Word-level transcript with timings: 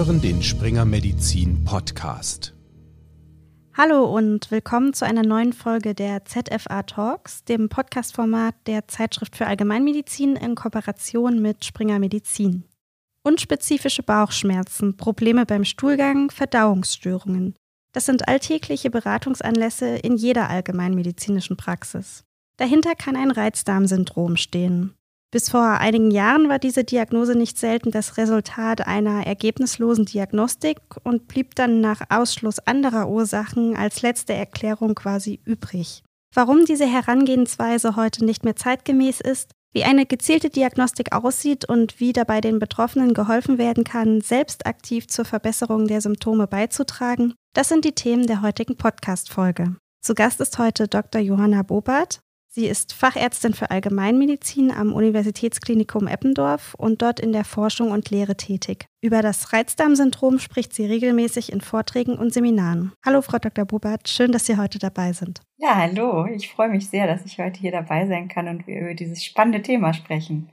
hören 0.00 0.22
den 0.22 0.42
Springer 0.42 0.86
Medizin 0.86 1.62
Podcast. 1.62 2.54
Hallo 3.76 4.06
und 4.06 4.50
willkommen 4.50 4.94
zu 4.94 5.04
einer 5.04 5.22
neuen 5.22 5.52
Folge 5.52 5.94
der 5.94 6.24
ZFA 6.24 6.84
Talks, 6.84 7.44
dem 7.44 7.68
Podcast-Format 7.68 8.54
der 8.66 8.88
Zeitschrift 8.88 9.36
für 9.36 9.46
Allgemeinmedizin 9.46 10.36
in 10.36 10.54
Kooperation 10.54 11.42
mit 11.42 11.66
Springer 11.66 11.98
Medizin. 11.98 12.64
Unspezifische 13.24 14.02
Bauchschmerzen, 14.02 14.96
Probleme 14.96 15.44
beim 15.44 15.66
Stuhlgang, 15.66 16.30
Verdauungsstörungen. 16.30 17.54
Das 17.92 18.06
sind 18.06 18.26
alltägliche 18.26 18.88
Beratungsanlässe 18.88 19.96
in 19.96 20.16
jeder 20.16 20.48
allgemeinmedizinischen 20.48 21.58
Praxis. 21.58 22.24
Dahinter 22.56 22.94
kann 22.94 23.16
ein 23.16 23.30
Reizdarmsyndrom 23.30 24.38
stehen. 24.38 24.94
Bis 25.32 25.48
vor 25.48 25.62
einigen 25.62 26.10
Jahren 26.10 26.48
war 26.48 26.58
diese 26.58 26.82
Diagnose 26.82 27.36
nicht 27.36 27.56
selten 27.56 27.92
das 27.92 28.16
Resultat 28.16 28.86
einer 28.86 29.26
ergebnislosen 29.26 30.04
Diagnostik 30.04 30.78
und 31.04 31.28
blieb 31.28 31.54
dann 31.54 31.80
nach 31.80 32.00
Ausschluss 32.08 32.58
anderer 32.58 33.08
Ursachen 33.08 33.76
als 33.76 34.02
letzte 34.02 34.32
Erklärung 34.32 34.96
quasi 34.96 35.40
übrig. 35.44 36.02
Warum 36.34 36.64
diese 36.64 36.86
Herangehensweise 36.86 37.94
heute 37.94 38.24
nicht 38.24 38.44
mehr 38.44 38.56
zeitgemäß 38.56 39.20
ist, 39.20 39.52
wie 39.72 39.84
eine 39.84 40.04
gezielte 40.04 40.50
Diagnostik 40.50 41.12
aussieht 41.12 41.64
und 41.64 42.00
wie 42.00 42.12
dabei 42.12 42.40
den 42.40 42.58
Betroffenen 42.58 43.14
geholfen 43.14 43.56
werden 43.56 43.84
kann, 43.84 44.20
selbst 44.20 44.66
aktiv 44.66 45.06
zur 45.06 45.24
Verbesserung 45.24 45.86
der 45.86 46.00
Symptome 46.00 46.48
beizutragen, 46.48 47.34
das 47.54 47.68
sind 47.68 47.84
die 47.84 47.94
Themen 47.94 48.26
der 48.26 48.42
heutigen 48.42 48.76
Podcast-Folge. 48.76 49.76
Zu 50.02 50.14
Gast 50.14 50.40
ist 50.40 50.58
heute 50.58 50.88
Dr. 50.88 51.20
Johanna 51.20 51.62
Bobart. 51.62 52.20
Sie 52.60 52.66
ist 52.66 52.92
Fachärztin 52.92 53.54
für 53.54 53.70
Allgemeinmedizin 53.70 54.70
am 54.70 54.92
Universitätsklinikum 54.92 56.06
Eppendorf 56.06 56.74
und 56.74 57.00
dort 57.00 57.18
in 57.18 57.32
der 57.32 57.46
Forschung 57.46 57.90
und 57.90 58.10
Lehre 58.10 58.36
tätig. 58.36 58.84
Über 59.00 59.22
das 59.22 59.54
Reizdarmsyndrom 59.54 60.38
spricht 60.38 60.74
sie 60.74 60.84
regelmäßig 60.84 61.54
in 61.54 61.62
Vorträgen 61.62 62.18
und 62.18 62.34
Seminaren. 62.34 62.92
Hallo, 63.02 63.22
Frau 63.22 63.38
Dr. 63.38 63.64
Bubert, 63.64 64.10
schön, 64.10 64.30
dass 64.30 64.44
Sie 64.44 64.58
heute 64.58 64.78
dabei 64.78 65.14
sind. 65.14 65.40
Ja, 65.56 65.74
hallo, 65.74 66.26
ich 66.26 66.50
freue 66.50 66.68
mich 66.68 66.90
sehr, 66.90 67.06
dass 67.06 67.24
ich 67.24 67.38
heute 67.38 67.58
hier 67.58 67.72
dabei 67.72 68.06
sein 68.06 68.28
kann 68.28 68.46
und 68.46 68.66
wir 68.66 68.78
über 68.78 68.92
dieses 68.92 69.24
spannende 69.24 69.62
Thema 69.62 69.94
sprechen. 69.94 70.50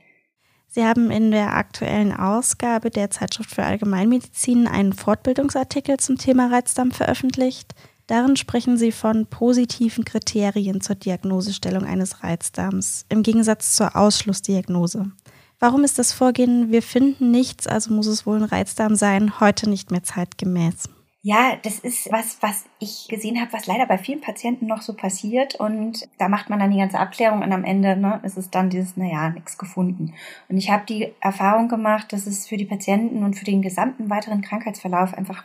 Sie 0.67 0.85
haben 0.85 1.11
in 1.11 1.31
der 1.31 1.57
aktuellen 1.57 2.13
Ausgabe 2.13 2.89
der 2.89 3.09
Zeitschrift 3.09 3.53
für 3.53 3.65
Allgemeinmedizin 3.65 4.65
einen 4.65 4.93
Fortbildungsartikel 4.93 5.97
zum 5.97 6.17
Thema 6.17 6.49
Reizdarm 6.53 6.91
veröffentlicht. 6.91 7.75
Darin 8.07 8.37
sprechen 8.37 8.77
Sie 8.77 8.93
von 8.93 9.25
positiven 9.25 10.05
Kriterien 10.05 10.79
zur 10.79 10.95
Diagnosestellung 10.95 11.83
eines 11.83 12.23
Reizdarms 12.23 13.05
im 13.09 13.21
Gegensatz 13.21 13.75
zur 13.75 13.97
Ausschlussdiagnose. 13.97 15.11
Warum 15.59 15.83
ist 15.83 15.99
das 15.99 16.13
Vorgehen, 16.13 16.71
wir 16.71 16.81
finden 16.81 17.31
nichts, 17.31 17.67
also 17.67 17.93
muss 17.93 18.07
es 18.07 18.25
wohl 18.25 18.37
ein 18.37 18.43
Reizdarm 18.43 18.95
sein, 18.95 19.39
heute 19.41 19.69
nicht 19.69 19.91
mehr 19.91 20.03
zeitgemäß? 20.03 20.89
Ja, 21.23 21.57
das 21.61 21.79
ist 21.79 22.09
was, 22.09 22.37
was 22.41 22.63
ich 22.79 23.07
gesehen 23.09 23.41
habe, 23.41 23.51
was 23.51 23.65
leider 23.65 23.85
bei 23.85 23.97
vielen 23.97 24.21
Patienten 24.21 24.67
noch 24.67 24.81
so 24.81 24.93
passiert. 24.93 25.55
Und 25.55 26.07
da 26.19 26.29
macht 26.29 26.49
man 26.49 26.59
dann 26.59 26.71
die 26.71 26.77
ganze 26.77 26.99
Abklärung 26.99 27.41
und 27.41 27.51
am 27.51 27.65
Ende 27.65 27.97
ne, 27.97 28.21
ist 28.23 28.37
es 28.37 28.49
dann 28.49 28.69
dieses, 28.69 28.95
naja, 28.95 29.31
nichts 29.31 29.57
gefunden. 29.57 30.13
Und 30.47 30.57
ich 30.57 30.69
habe 30.69 30.85
die 30.87 31.11
Erfahrung 31.19 31.67
gemacht, 31.67 32.13
dass 32.13 32.27
es 32.27 32.47
für 32.47 32.55
die 32.55 32.63
Patienten 32.63 33.25
und 33.25 33.33
für 33.33 33.43
den 33.43 33.61
gesamten 33.61 34.09
weiteren 34.09 34.41
Krankheitsverlauf 34.41 35.13
einfach 35.13 35.43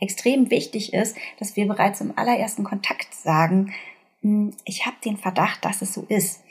extrem 0.00 0.50
wichtig 0.50 0.92
ist, 0.92 1.16
dass 1.38 1.56
wir 1.56 1.66
bereits 1.66 2.00
im 2.00 2.16
allerersten 2.16 2.64
Kontakt 2.64 3.14
sagen, 3.14 3.72
hm, 4.22 4.52
ich 4.64 4.86
habe 4.86 4.96
den 5.04 5.16
Verdacht, 5.16 5.64
dass 5.64 5.82
es 5.82 5.94
so 5.94 6.04
ist. 6.08 6.42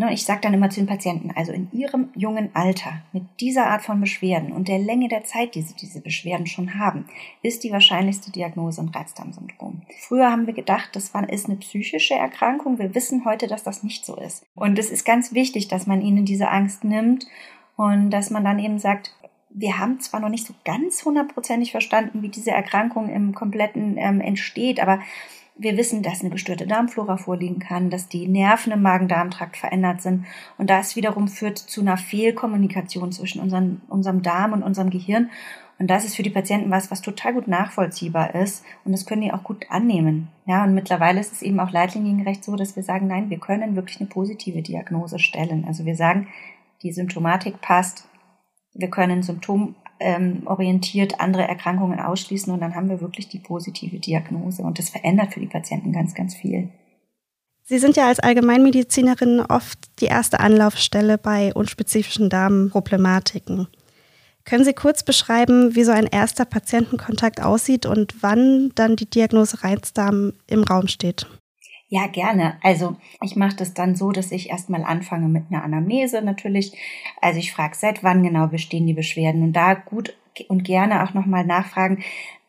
Ne, 0.00 0.14
ich 0.14 0.24
sage 0.24 0.40
dann 0.40 0.54
immer 0.54 0.70
zu 0.70 0.80
den 0.80 0.86
Patienten, 0.86 1.30
also 1.30 1.52
in 1.52 1.70
ihrem 1.72 2.08
jungen 2.14 2.48
Alter 2.54 3.02
mit 3.12 3.24
dieser 3.38 3.66
Art 3.66 3.82
von 3.82 4.00
Beschwerden 4.00 4.50
und 4.50 4.66
der 4.66 4.78
Länge 4.78 5.08
der 5.08 5.24
Zeit, 5.24 5.54
die 5.54 5.60
sie 5.60 5.74
diese 5.74 6.00
Beschwerden 6.00 6.46
schon 6.46 6.78
haben, 6.78 7.04
ist 7.42 7.64
die 7.64 7.70
wahrscheinlichste 7.70 8.32
Diagnose 8.32 8.80
ein 8.80 8.88
Reizdarmsyndrom. 8.88 9.82
Früher 9.98 10.30
haben 10.30 10.46
wir 10.46 10.54
gedacht, 10.54 10.96
das 10.96 11.12
ist 11.28 11.46
eine 11.46 11.56
psychische 11.56 12.14
Erkrankung. 12.14 12.78
Wir 12.78 12.94
wissen 12.94 13.26
heute, 13.26 13.46
dass 13.46 13.62
das 13.62 13.82
nicht 13.82 14.06
so 14.06 14.16
ist. 14.16 14.46
Und 14.54 14.78
es 14.78 14.90
ist 14.90 15.04
ganz 15.04 15.34
wichtig, 15.34 15.68
dass 15.68 15.86
man 15.86 16.00
ihnen 16.00 16.24
diese 16.24 16.48
Angst 16.48 16.82
nimmt 16.82 17.26
und 17.76 18.10
dass 18.10 18.30
man 18.30 18.42
dann 18.42 18.58
eben 18.58 18.78
sagt, 18.78 19.14
wir 19.50 19.78
haben 19.78 20.00
zwar 20.00 20.20
noch 20.20 20.28
nicht 20.28 20.46
so 20.46 20.54
ganz 20.64 21.04
hundertprozentig 21.04 21.72
verstanden, 21.72 22.22
wie 22.22 22.28
diese 22.28 22.52
Erkrankung 22.52 23.08
im 23.08 23.34
kompletten 23.34 23.96
ähm, 23.98 24.20
entsteht, 24.20 24.80
aber 24.80 25.00
wir 25.56 25.76
wissen, 25.76 26.02
dass 26.02 26.20
eine 26.20 26.30
gestörte 26.30 26.66
Darmflora 26.66 27.18
vorliegen 27.18 27.58
kann, 27.58 27.90
dass 27.90 28.08
die 28.08 28.26
Nerven 28.26 28.72
im 28.72 28.80
Magen-Darm-Trakt 28.80 29.58
verändert 29.58 30.00
sind 30.00 30.24
und 30.56 30.70
das 30.70 30.96
wiederum 30.96 31.28
führt 31.28 31.58
zu 31.58 31.82
einer 31.82 31.98
Fehlkommunikation 31.98 33.12
zwischen 33.12 33.42
unseren, 33.42 33.82
unserem 33.88 34.22
Darm 34.22 34.52
und 34.54 34.62
unserem 34.62 34.88
Gehirn. 34.88 35.30
Und 35.78 35.88
das 35.88 36.04
ist 36.04 36.14
für 36.14 36.22
die 36.22 36.30
Patienten 36.30 36.70
was, 36.70 36.90
was 36.90 37.00
total 37.00 37.34
gut 37.34 37.48
nachvollziehbar 37.48 38.34
ist 38.34 38.64
und 38.84 38.92
das 38.92 39.04
können 39.04 39.22
die 39.22 39.32
auch 39.32 39.42
gut 39.42 39.66
annehmen. 39.68 40.28
Ja, 40.46 40.64
und 40.64 40.74
mittlerweile 40.74 41.20
ist 41.20 41.32
es 41.32 41.42
eben 41.42 41.60
auch 41.60 41.72
leitliniengerecht 41.72 42.44
so, 42.44 42.56
dass 42.56 42.76
wir 42.76 42.82
sagen, 42.82 43.06
nein, 43.06 43.30
wir 43.30 43.38
können 43.38 43.76
wirklich 43.76 44.00
eine 44.00 44.08
positive 44.08 44.62
Diagnose 44.62 45.18
stellen. 45.18 45.64
Also 45.66 45.84
wir 45.84 45.96
sagen, 45.96 46.28
die 46.82 46.92
Symptomatik 46.92 47.60
passt, 47.60 48.06
wir 48.74 48.88
können 48.88 49.22
symptomorientiert 49.22 51.12
ähm, 51.12 51.18
andere 51.18 51.42
Erkrankungen 51.48 52.00
ausschließen 52.00 52.52
und 52.52 52.60
dann 52.60 52.74
haben 52.74 52.88
wir 52.88 53.00
wirklich 53.00 53.28
die 53.28 53.38
positive 53.38 53.98
Diagnose 53.98 54.62
und 54.62 54.78
das 54.78 54.90
verändert 54.90 55.34
für 55.34 55.40
die 55.40 55.46
Patienten 55.46 55.92
ganz, 55.92 56.14
ganz 56.14 56.34
viel. 56.34 56.70
Sie 57.64 57.78
sind 57.78 57.96
ja 57.96 58.08
als 58.08 58.18
Allgemeinmedizinerin 58.18 59.40
oft 59.40 59.78
die 60.00 60.06
erste 60.06 60.40
Anlaufstelle 60.40 61.18
bei 61.18 61.54
unspezifischen 61.54 62.28
Darmproblematiken. 62.28 63.68
Können 64.44 64.64
Sie 64.64 64.72
kurz 64.72 65.04
beschreiben, 65.04 65.76
wie 65.76 65.84
so 65.84 65.92
ein 65.92 66.06
erster 66.06 66.44
Patientenkontakt 66.44 67.40
aussieht 67.40 67.86
und 67.86 68.22
wann 68.22 68.72
dann 68.74 68.96
die 68.96 69.08
Diagnose 69.08 69.62
Reizdarm 69.62 70.32
im 70.48 70.64
Raum 70.64 70.88
steht? 70.88 71.28
Ja, 71.92 72.06
gerne. 72.06 72.56
Also 72.62 72.96
ich 73.20 73.34
mache 73.34 73.56
das 73.56 73.74
dann 73.74 73.96
so, 73.96 74.12
dass 74.12 74.30
ich 74.30 74.48
erstmal 74.50 74.84
anfange 74.84 75.26
mit 75.28 75.44
einer 75.50 75.64
Anamnese 75.64 76.22
natürlich. 76.22 76.72
Also 77.20 77.40
ich 77.40 77.52
frage, 77.52 77.74
seit 77.76 78.04
wann 78.04 78.22
genau 78.22 78.46
bestehen 78.46 78.86
die 78.86 78.92
Beschwerden 78.94 79.42
und 79.42 79.52
da 79.54 79.74
gut 79.74 80.14
und 80.48 80.62
gerne 80.62 81.02
auch 81.02 81.14
nochmal 81.14 81.44
nachfragen, 81.44 82.04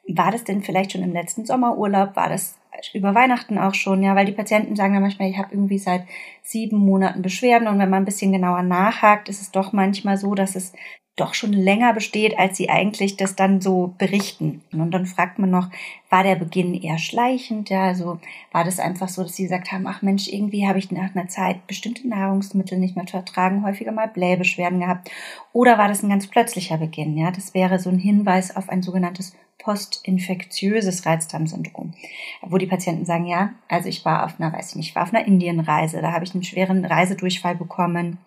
war 0.08 0.32
das 0.32 0.44
denn 0.44 0.62
vielleicht 0.62 0.92
schon 0.92 1.02
im 1.04 1.14
letzten 1.14 1.46
Sommerurlaub? 1.46 2.16
War 2.16 2.30
das 2.30 2.60
über 2.94 3.16
Weihnachten 3.16 3.58
auch 3.58 3.74
schon? 3.74 4.04
Ja, 4.04 4.16
weil 4.16 4.26
die 4.28 4.32
Patienten 4.32 4.76
sagen 4.76 4.94
dann 4.94 5.02
manchmal, 5.04 5.30
ich 5.30 5.38
habe 5.38 5.50
irgendwie 5.54 5.80
seit 5.80 6.06
sieben 6.44 6.78
Monaten 6.78 7.22
Beschwerden 7.24 7.68
und 7.68 7.80
wenn 7.80 7.90
man 7.90 8.04
ein 8.04 8.06
bisschen 8.06 8.32
genauer 8.32 8.62
nachhakt, 8.64 9.28
ist 9.30 9.42
es 9.42 9.52
doch 9.52 9.74
manchmal 9.74 10.18
so, 10.18 10.36
dass 10.36 10.56
es 10.56 10.74
doch 11.18 11.34
schon 11.34 11.52
länger 11.52 11.94
besteht, 11.94 12.40
als 12.40 12.58
sie 12.58 12.70
eigentlich 12.70 13.18
das 13.18 13.36
dann 13.36 13.60
so 13.60 13.94
berichten. 13.98 14.62
Und 14.72 14.92
dann 14.92 15.06
fragt 15.06 15.40
man 15.40 15.50
noch, 15.50 15.70
war 16.10 16.24
der 16.24 16.36
Beginn 16.36 16.74
eher 16.74 16.98
schleichend? 16.98 17.70
Ja, 17.70 17.84
also 17.84 18.20
war 18.52 18.64
das 18.64 18.80
einfach 18.80 19.10
so, 19.10 19.24
dass 19.24 19.36
sie 19.36 19.44
gesagt 19.44 19.72
haben, 19.72 19.88
ach 19.88 20.02
Mensch, 20.02 20.30
irgendwie 20.30 20.68
habe 20.68 20.80
ich 20.80 20.90
nach 20.90 21.14
einer 21.14 21.28
Zeit 21.28 21.68
bestimmte 21.68 22.08
Nahrungsmittel 22.08 22.78
nicht 22.78 22.96
mehr 22.96 23.06
zu 23.06 23.18
ertragen, 23.18 23.66
häufiger 23.66 23.92
mal 23.92 24.08
Blähbeschwerden 24.08 24.80
gehabt. 24.80 25.12
Oder 25.52 25.78
war 25.78 25.90
das 25.90 26.02
ein 26.02 26.10
ganz 26.10 26.28
plötzlicher 26.28 26.78
Beginn? 26.78 27.18
Ja, 27.18 27.32
das 27.32 27.54
wäre 27.54 27.78
so 27.78 27.90
ein 27.90 28.00
Hinweis 28.00 28.56
auf 28.56 28.70
ein 28.70 28.82
sogenanntes 28.82 29.36
postinfektiöses 29.60 31.06
Reizdarmsyndrom, 31.06 31.94
wo 32.42 32.58
die 32.58 32.66
Patienten 32.66 33.06
sagen, 33.06 33.28
ja, 33.28 33.54
also 33.68 33.90
ich 33.90 34.04
war 34.06 34.26
auf 34.26 34.40
einer, 34.40 34.52
weiß 34.52 34.72
ich 34.72 34.76
nicht, 34.76 34.90
ich 34.90 34.96
war 34.96 35.04
auf 35.04 35.14
einer 35.14 35.28
Indienreise, 35.28 36.02
da 36.02 36.14
habe 36.14 36.24
ich 36.24 36.34
einen 36.34 36.44
schweren 36.44 36.84
Reisedurchfall 36.84 37.56
bekommen 37.56 38.18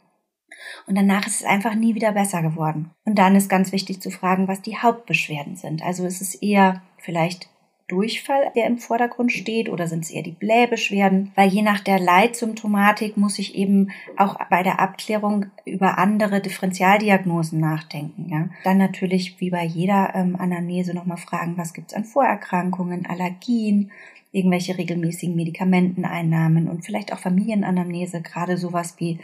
und 0.87 0.97
danach 0.97 1.27
ist 1.27 1.41
es 1.41 1.47
einfach 1.47 1.75
nie 1.75 1.95
wieder 1.95 2.13
besser 2.13 2.43
geworden. 2.43 2.91
Und 3.05 3.19
dann 3.19 3.37
ist 3.37 3.49
ganz 3.49 3.73
wichtig 3.73 4.01
zu 4.01 4.11
fragen, 4.11 4.49
was 4.49 4.63
die 4.63 4.79
Hauptbeschwerden 4.79 5.57
sind. 5.57 5.83
Also 5.83 6.07
ist 6.07 6.21
es 6.21 6.35
eher 6.35 6.83
vielleicht 6.99 7.49
Durchfall, 7.87 8.51
der 8.57 8.67
im 8.67 8.79
Vordergrund 8.79 9.31
steht, 9.31 9.69
oder 9.69 9.87
sind 9.87 10.05
es 10.05 10.11
eher 10.11 10.23
die 10.23 10.33
Blähbeschwerden? 10.33 11.33
Weil 11.35 11.51
je 11.51 11.61
nach 11.61 11.81
der 11.81 11.99
Leitsymptomatik 11.99 13.19
muss 13.19 13.39
ich 13.39 13.55
eben 13.55 13.91
auch 14.17 14.39
bei 14.49 14.63
der 14.63 14.81
Abklärung 14.81 15.47
über 15.67 15.99
andere 15.99 16.41
Differentialdiagnosen 16.41 17.61
nachdenken. 17.61 18.31
Ja? 18.31 18.49
Dann 18.65 18.79
natürlich 18.79 19.39
wie 19.39 19.51
bei 19.51 19.65
jeder 19.65 20.15
ähm, 20.15 20.35
Anamnese 20.37 20.95
nochmal 20.95 21.19
fragen, 21.19 21.59
was 21.59 21.75
gibt's 21.75 21.93
an 21.93 22.05
Vorerkrankungen, 22.05 23.05
Allergien, 23.05 23.91
irgendwelche 24.35 24.77
regelmäßigen 24.77 25.37
Medikamenteneinnahmen 25.37 26.69
und 26.69 26.85
vielleicht 26.85 27.13
auch 27.13 27.21
Familienanamnese, 27.21 28.21
gerade 28.21 28.57
sowas 28.57 28.97
wie 28.99 29.21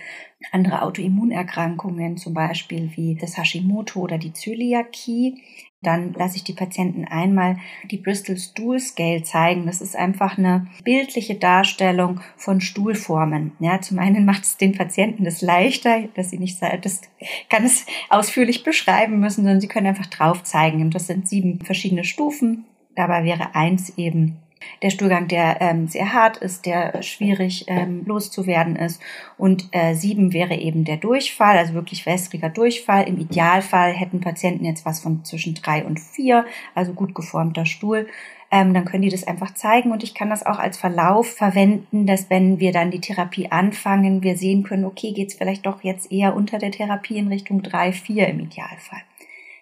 andere 0.53 0.83
Autoimmunerkrankungen, 0.83 2.17
zum 2.17 2.33
Beispiel 2.33 2.93
wie 2.95 3.17
das 3.17 3.37
Hashimoto 3.37 4.01
oder 4.01 4.19
die 4.19 4.33
Zöliakie. 4.33 5.43
Dann 5.83 6.13
lasse 6.13 6.37
ich 6.37 6.45
die 6.45 6.53
Patienten 6.53 7.07
einmal 7.07 7.57
die 7.91 7.97
Bristol 7.97 8.37
Stool 8.37 8.79
Scale 8.79 9.23
zeigen. 9.23 9.67
Das 9.67 9.81
ist 9.81 9.97
einfach 9.97 10.39
eine 10.39 10.69
bildliche 10.85 11.35
Darstellung 11.35 12.21
von 12.37 12.61
Stuhlformen. 12.61 13.53
Ja, 13.59 13.81
zum 13.81 13.99
einen 13.99 14.25
macht 14.25 14.45
es 14.45 14.59
den 14.59 14.77
Patienten 14.77 15.25
das 15.25 15.43
leichter, 15.43 16.05
dass 16.15 16.31
sie 16.31 16.39
nicht 16.39 16.63
das 16.63 17.01
kann 17.49 17.65
es 17.65 17.85
ausführlich 18.11 18.63
beschreiben 18.63 19.19
müssen, 19.19 19.43
sondern 19.43 19.61
sie 19.61 19.69
können 19.69 19.87
einfach 19.87 20.07
drauf 20.07 20.45
zeigen. 20.45 20.83
Und 20.83 20.95
das 20.95 21.09
sind 21.09 21.27
sieben 21.27 21.61
verschiedene 21.65 22.05
Stufen. 22.05 22.67
Dabei 22.95 23.25
wäre 23.25 23.55
eins 23.55 23.97
eben 23.97 24.37
der 24.83 24.91
Stuhlgang, 24.91 25.29
der 25.29 25.61
ähm, 25.61 25.89
sehr 25.89 26.13
hart 26.13 26.39
ist, 26.39 26.67
der 26.67 27.03
schwierig 27.03 27.65
ähm, 27.69 28.05
loszuwerden 28.07 28.77
ist. 28.77 29.01
Und 29.37 29.69
äh, 29.73 29.95
sieben 29.95 30.33
wäre 30.33 30.55
eben 30.55 30.85
der 30.85 30.97
Durchfall, 30.97 31.59
also 31.59 31.75
wirklich 31.75 32.07
wässriger 32.07 32.49
Durchfall. 32.49 33.09
Im 33.09 33.19
Idealfall 33.19 33.93
hätten 33.93 34.21
Patienten 34.21 34.65
jetzt 34.65 34.85
was 34.85 35.01
von 35.01 35.25
zwischen 35.25 35.55
drei 35.55 35.85
und 35.85 36.01
vier, 36.01 36.45
also 36.75 36.93
gut 36.93 37.15
geformter 37.15 37.67
Stuhl. 37.67 38.07
Ähm, 38.53 38.75
dann 38.75 38.85
können 38.85 39.03
die 39.03 39.11
das 39.11 39.27
einfach 39.27 39.55
zeigen 39.55 39.93
und 39.93 40.03
ich 40.03 40.13
kann 40.13 40.29
das 40.29 40.45
auch 40.45 40.59
als 40.59 40.77
Verlauf 40.77 41.29
verwenden, 41.29 42.07
dass 42.07 42.31
wenn 42.31 42.59
wir 42.59 42.73
dann 42.73 42.91
die 42.91 43.01
Therapie 43.01 43.53
anfangen, 43.53 44.25
wir 44.25 44.37
sehen 44.37 44.65
können, 44.65 44.85
okay, 44.85 45.13
geht's 45.13 45.35
vielleicht 45.35 45.67
doch 45.67 45.85
jetzt 45.85 46.11
eher 46.11 46.35
unter 46.35 46.59
der 46.59 46.73
Therapie 46.73 47.19
in 47.19 47.29
Richtung 47.29 47.63
drei, 47.63 47.93
vier 47.93 48.27
im 48.27 48.41
Idealfall. 48.41 49.03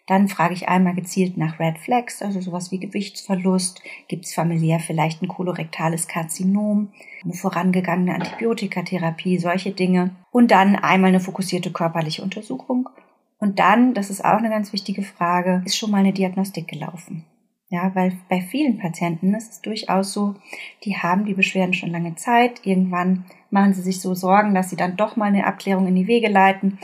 Dann 0.08 0.26
frage 0.26 0.54
ich 0.54 0.70
einmal 0.70 0.94
gezielt 0.94 1.36
nach 1.36 1.60
Red 1.60 1.78
Flags, 1.78 2.22
also 2.22 2.40
sowas 2.40 2.72
wie 2.72 2.80
Gewichtsverlust. 2.80 3.82
Gibt 4.08 4.24
es 4.24 4.32
familiär 4.32 4.80
vielleicht 4.80 5.22
ein 5.22 5.28
kolorektales 5.28 6.08
Karzinom, 6.08 6.88
eine 7.22 7.34
vorangegangene 7.34 8.14
Antibiotikatherapie, 8.14 9.36
solche 9.36 9.70
Dinge. 9.70 10.16
Und 10.30 10.50
dann 10.50 10.76
einmal 10.76 11.10
eine 11.10 11.20
fokussierte 11.20 11.70
körperliche 11.70 12.22
Untersuchung. 12.22 12.88
Und 13.38 13.58
dann, 13.58 13.92
das 13.92 14.08
ist 14.08 14.24
auch 14.24 14.38
eine 14.38 14.48
ganz 14.48 14.72
wichtige 14.72 15.02
Frage, 15.02 15.62
ist 15.66 15.76
schon 15.76 15.90
mal 15.90 15.98
eine 15.98 16.14
Diagnostik 16.14 16.66
gelaufen. 16.66 17.26
Ja, 17.68 17.94
weil 17.94 18.16
bei 18.30 18.40
vielen 18.40 18.78
Patienten 18.78 19.34
ist 19.34 19.52
es 19.52 19.60
durchaus 19.60 20.14
so, 20.14 20.36
die 20.84 20.96
haben 20.96 21.26
die 21.26 21.34
Beschwerden 21.34 21.74
schon 21.74 21.90
lange 21.90 22.14
Zeit. 22.14 22.64
Irgendwann 22.64 23.26
machen 23.50 23.74
sie 23.74 23.82
sich 23.82 24.00
so 24.00 24.14
Sorgen, 24.14 24.54
dass 24.54 24.70
sie 24.70 24.76
dann 24.76 24.96
doch 24.96 25.16
mal 25.16 25.26
eine 25.26 25.46
Abklärung 25.46 25.86
in 25.86 25.96
die 25.96 26.06
Wege 26.06 26.28
leiten 26.28 26.78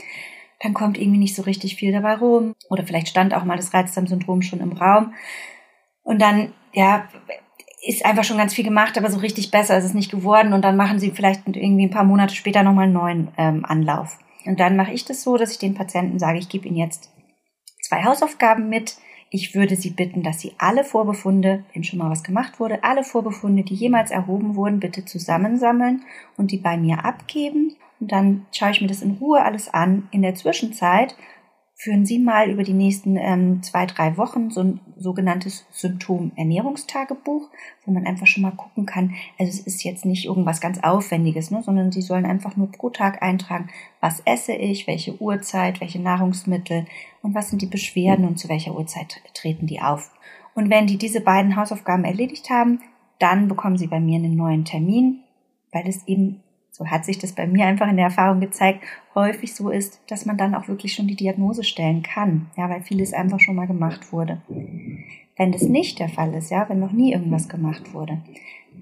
dann 0.61 0.73
kommt 0.73 0.97
irgendwie 0.97 1.19
nicht 1.19 1.35
so 1.35 1.43
richtig 1.43 1.75
viel 1.75 1.91
dabei 1.91 2.15
rum. 2.15 2.55
Oder 2.69 2.85
vielleicht 2.85 3.07
stand 3.07 3.33
auch 3.33 3.43
mal 3.43 3.57
das 3.57 3.73
Reizdarmsyndrom 3.73 4.41
schon 4.41 4.59
im 4.59 4.73
Raum. 4.73 5.13
Und 6.03 6.21
dann, 6.21 6.53
ja, 6.73 7.07
ist 7.85 8.05
einfach 8.05 8.23
schon 8.23 8.37
ganz 8.37 8.53
viel 8.53 8.63
gemacht, 8.63 8.97
aber 8.97 9.11
so 9.11 9.19
richtig 9.19 9.51
besser 9.51 9.77
ist 9.77 9.85
es 9.85 9.93
nicht 9.93 10.11
geworden. 10.11 10.53
Und 10.53 10.63
dann 10.63 10.77
machen 10.77 10.99
sie 10.99 11.11
vielleicht 11.11 11.41
irgendwie 11.47 11.85
ein 11.85 11.91
paar 11.91 12.03
Monate 12.03 12.35
später 12.35 12.63
nochmal 12.63 12.85
einen 12.85 12.93
neuen 12.93 13.27
ähm, 13.37 13.65
Anlauf. 13.65 14.17
Und 14.45 14.59
dann 14.59 14.75
mache 14.75 14.93
ich 14.93 15.05
das 15.05 15.23
so, 15.23 15.37
dass 15.37 15.51
ich 15.51 15.59
den 15.59 15.75
Patienten 15.75 16.19
sage, 16.19 16.39
ich 16.39 16.49
gebe 16.49 16.67
ihnen 16.67 16.77
jetzt 16.77 17.11
zwei 17.81 18.03
Hausaufgaben 18.03 18.69
mit. 18.69 18.97
Ich 19.29 19.55
würde 19.55 19.75
Sie 19.75 19.89
bitten, 19.89 20.23
dass 20.23 20.39
Sie 20.39 20.53
alle 20.57 20.83
Vorbefunde, 20.83 21.65
wenn 21.73 21.83
schon 21.83 21.99
mal 21.99 22.09
was 22.09 22.23
gemacht 22.23 22.59
wurde, 22.59 22.83
alle 22.83 23.03
Vorbefunde, 23.03 23.63
die 23.63 23.73
jemals 23.73 24.11
erhoben 24.11 24.55
wurden, 24.55 24.79
bitte 24.79 25.03
zusammensammeln 25.03 26.03
und 26.37 26.51
die 26.51 26.57
bei 26.57 26.77
mir 26.77 27.03
abgeben. 27.03 27.75
Dann 27.99 28.45
schaue 28.51 28.71
ich 28.71 28.81
mir 28.81 28.87
das 28.87 29.01
in 29.01 29.11
Ruhe 29.11 29.43
alles 29.43 29.73
an. 29.73 30.07
In 30.11 30.21
der 30.21 30.35
Zwischenzeit 30.35 31.15
führen 31.77 32.05
Sie 32.05 32.19
mal 32.19 32.49
über 32.49 32.63
die 32.63 32.73
nächsten 32.73 33.17
ähm, 33.17 33.61
zwei, 33.61 33.85
drei 33.85 34.17
Wochen 34.17 34.49
so 34.49 34.61
ein 34.61 34.79
sogenanntes 34.95 35.65
Symptom-Ernährungstagebuch, 35.71 37.49
wo 37.85 37.91
man 37.91 38.07
einfach 38.07 38.27
schon 38.27 38.43
mal 38.43 38.51
gucken 38.51 38.85
kann. 38.85 39.13
Also 39.37 39.49
es 39.51 39.59
ist 39.59 39.83
jetzt 39.83 40.05
nicht 40.05 40.25
irgendwas 40.25 40.61
ganz 40.61 40.79
Aufwendiges, 40.81 41.51
ne, 41.51 41.61
sondern 41.63 41.91
Sie 41.91 42.01
sollen 42.01 42.25
einfach 42.25 42.55
nur 42.55 42.71
pro 42.71 42.89
Tag 42.89 43.21
eintragen, 43.21 43.69
was 43.99 44.21
esse 44.21 44.53
ich, 44.53 44.87
welche 44.87 45.19
Uhrzeit, 45.21 45.81
welche 45.81 46.01
Nahrungsmittel 46.01 46.85
und 47.21 47.35
was 47.35 47.49
sind 47.49 47.61
die 47.61 47.67
Beschwerden 47.67 48.25
und 48.25 48.39
zu 48.39 48.47
welcher 48.47 48.73
Uhrzeit 48.73 49.21
treten 49.33 49.67
die 49.67 49.81
auf. 49.81 50.11
Und 50.53 50.69
wenn 50.69 50.87
die 50.87 50.97
diese 50.97 51.19
beiden 51.19 51.57
Hausaufgaben 51.57 52.05
erledigt 52.05 52.49
haben, 52.49 52.79
dann 53.19 53.49
bekommen 53.49 53.77
Sie 53.77 53.87
bei 53.87 53.99
mir 53.99 54.15
einen 54.15 54.37
neuen 54.37 54.63
Termin, 54.63 55.19
weil 55.73 55.87
es 55.87 56.07
eben 56.07 56.41
so 56.75 56.85
hat 56.87 57.05
sich 57.05 57.17
das 57.17 57.31
bei 57.31 57.47
mir 57.47 57.67
einfach 57.67 57.87
in 57.87 57.95
der 57.95 58.07
Erfahrung 58.07 58.41
gezeigt, 58.41 58.83
häufig 59.15 59.55
so 59.55 59.69
ist, 59.69 60.01
dass 60.07 60.25
man 60.25 60.37
dann 60.37 60.53
auch 60.53 60.67
wirklich 60.67 60.93
schon 60.93 61.07
die 61.07 61.15
Diagnose 61.15 61.63
stellen 61.63 62.03
kann, 62.03 62.47
ja, 62.57 62.69
weil 62.69 62.81
vieles 62.81 63.13
einfach 63.13 63.39
schon 63.39 63.55
mal 63.55 63.65
gemacht 63.65 64.11
wurde. 64.11 64.41
Wenn 65.37 65.53
das 65.53 65.61
nicht 65.61 65.99
der 65.99 66.09
Fall 66.09 66.33
ist, 66.33 66.51
ja, 66.51 66.67
wenn 66.67 66.81
noch 66.81 66.91
nie 66.91 67.13
irgendwas 67.13 67.47
gemacht 67.47 67.93
wurde, 67.93 68.17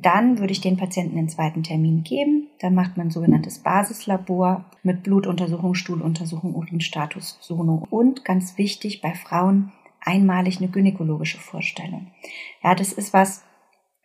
dann 0.02 0.40
würde 0.40 0.54
ich 0.54 0.62
den 0.62 0.76
Patienten 0.76 1.20
einen 1.20 1.30
zweiten 1.30 1.62
Termin 1.62 2.04
geben. 2.04 2.48
Dann 2.60 2.74
macht 2.74 2.98
man 2.98 3.08
ein 3.08 3.12
sogenanntes 3.12 3.60
Basislabor 3.60 4.66
mit 4.82 5.04
Blutuntersuchung, 5.04 5.76
Stuhluntersuchung, 5.76 6.56
Urinstatus, 6.56 7.38
Sono 7.42 7.86
und 7.92 8.26
ganz 8.26 8.58
wichtig 8.58 9.02
bei 9.02 9.14
Frauen 9.14 9.72
einmalig 10.02 10.58
eine 10.58 10.70
gynäkologische 10.70 11.38
Vorstellung. 11.38 12.08
Ja, 12.64 12.74
das 12.74 12.92
ist 12.92 13.14
was, 13.14 13.44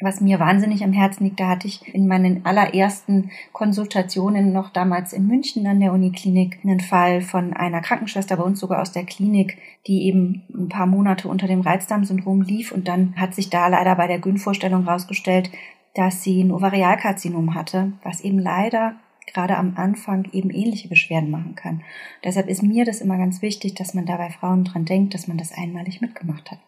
was 0.00 0.21
mir 0.21 0.39
wahnsinnig 0.39 0.85
am 0.85 0.93
Herzen 0.93 1.25
liegt, 1.25 1.41
da 1.41 1.49
hatte 1.49 1.67
ich 1.67 1.93
in 1.93 2.06
meinen 2.06 2.47
allerersten 2.47 3.31
Konsultationen 3.53 4.53
noch 4.53 4.71
damals 4.71 5.12
in 5.12 5.27
München 5.27 5.67
an 5.67 5.81
der 5.81 5.93
Uniklinik 5.93 6.61
einen 6.62 6.79
Fall 6.79 7.21
von 7.21 7.53
einer 7.53 7.81
Krankenschwester 7.81 8.37
bei 8.37 8.45
uns 8.45 8.61
sogar 8.61 8.81
aus 8.81 8.93
der 8.93 9.05
Klinik, 9.05 9.59
die 9.89 10.05
eben 10.05 10.45
ein 10.55 10.69
paar 10.69 10.87
Monate 10.87 11.27
unter 11.27 11.49
dem 11.49 11.62
Reizdarmsyndrom 11.62 12.43
lief 12.43 12.71
und 12.71 12.87
dann 12.87 13.15
hat 13.17 13.35
sich 13.35 13.50
da 13.50 13.67
leider 13.67 13.97
bei 13.97 14.06
der 14.06 14.21
Gyn-Vorstellung 14.21 14.87
rausgestellt, 14.87 15.50
dass 15.95 16.23
sie 16.23 16.43
ein 16.43 16.53
Ovarialkarzinom 16.53 17.55
hatte, 17.55 17.93
was 18.05 18.21
eben 18.21 18.39
leider 18.39 18.94
gerade 19.27 19.56
am 19.56 19.73
Anfang 19.77 20.29
eben 20.33 20.51
ähnliche 20.51 20.89
Beschwerden 20.89 21.31
machen 21.31 21.56
kann. 21.56 21.83
Deshalb 22.23 22.49
ist 22.49 22.62
mir 22.62 22.85
das 22.85 23.01
immer 23.01 23.19
ganz 23.19 23.43
wichtig, 23.43 23.75
dass 23.75 23.94
man 23.94 24.06
da 24.06 24.17
bei 24.17 24.31
Frauen 24.31 24.62
dran 24.62 24.85
denkt, 24.85 25.12
dass 25.12 25.27
man 25.27 25.39
das 25.39 25.53
einmalig 25.53 26.01
mitgemacht 26.01 26.53
hat. 26.53 26.61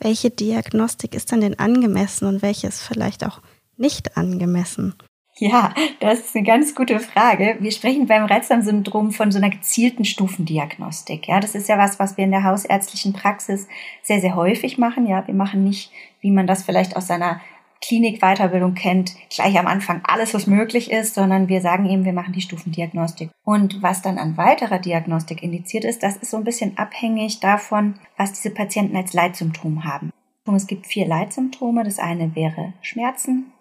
Welche 0.00 0.30
Diagnostik 0.30 1.14
ist 1.14 1.30
dann 1.30 1.42
denn 1.42 1.58
angemessen 1.58 2.26
und 2.26 2.42
welche 2.42 2.66
ist 2.66 2.80
vielleicht 2.80 3.24
auch 3.24 3.40
nicht 3.76 4.16
angemessen? 4.16 4.94
Ja, 5.36 5.74
das 6.00 6.20
ist 6.20 6.36
eine 6.36 6.44
ganz 6.44 6.74
gute 6.74 7.00
Frage. 7.00 7.56
Wir 7.60 7.72
sprechen 7.72 8.06
beim 8.06 8.24
Reizdarmsyndrom 8.24 9.10
von 9.12 9.30
so 9.30 9.38
einer 9.38 9.48
gezielten 9.48 10.04
Stufendiagnostik. 10.04 11.28
Ja, 11.28 11.40
das 11.40 11.54
ist 11.54 11.68
ja 11.68 11.78
was, 11.78 11.98
was 11.98 12.16
wir 12.16 12.24
in 12.24 12.30
der 12.30 12.44
hausärztlichen 12.44 13.12
Praxis 13.14 13.66
sehr, 14.02 14.20
sehr 14.20 14.36
häufig 14.36 14.76
machen. 14.76 15.06
Ja, 15.06 15.26
wir 15.26 15.34
machen 15.34 15.64
nicht, 15.64 15.92
wie 16.20 16.30
man 16.30 16.46
das 16.46 16.62
vielleicht 16.62 16.96
aus 16.96 17.06
seiner 17.06 17.40
Klinikweiterbildung 17.82 18.74
kennt, 18.74 19.14
gleich 19.30 19.58
am 19.58 19.66
Anfang 19.66 20.02
alles, 20.04 20.34
was 20.34 20.46
möglich 20.46 20.90
ist, 20.90 21.14
sondern 21.14 21.48
wir 21.48 21.60
sagen 21.60 21.86
eben, 21.88 22.04
wir 22.04 22.12
machen 22.12 22.34
die 22.34 22.42
Stufendiagnostik. 22.42 23.30
Und 23.42 23.82
was 23.82 24.02
dann 24.02 24.18
an 24.18 24.36
weiterer 24.36 24.78
Diagnostik 24.78 25.42
indiziert 25.42 25.84
ist, 25.84 26.02
das 26.02 26.16
ist 26.16 26.30
so 26.30 26.36
ein 26.36 26.44
bisschen 26.44 26.76
abhängig 26.76 27.40
davon, 27.40 27.94
was 28.16 28.32
diese 28.32 28.50
Patienten 28.50 28.96
als 28.96 29.12
Leitsymptom 29.12 29.84
haben. 29.84 30.10
Es 30.54 30.66
gibt 30.66 30.86
vier 30.86 31.06
Leitsymptome. 31.06 31.84
Das 31.84 31.98
eine 31.98 32.34
wäre 32.34 32.74
Schmerzen, 32.80 33.52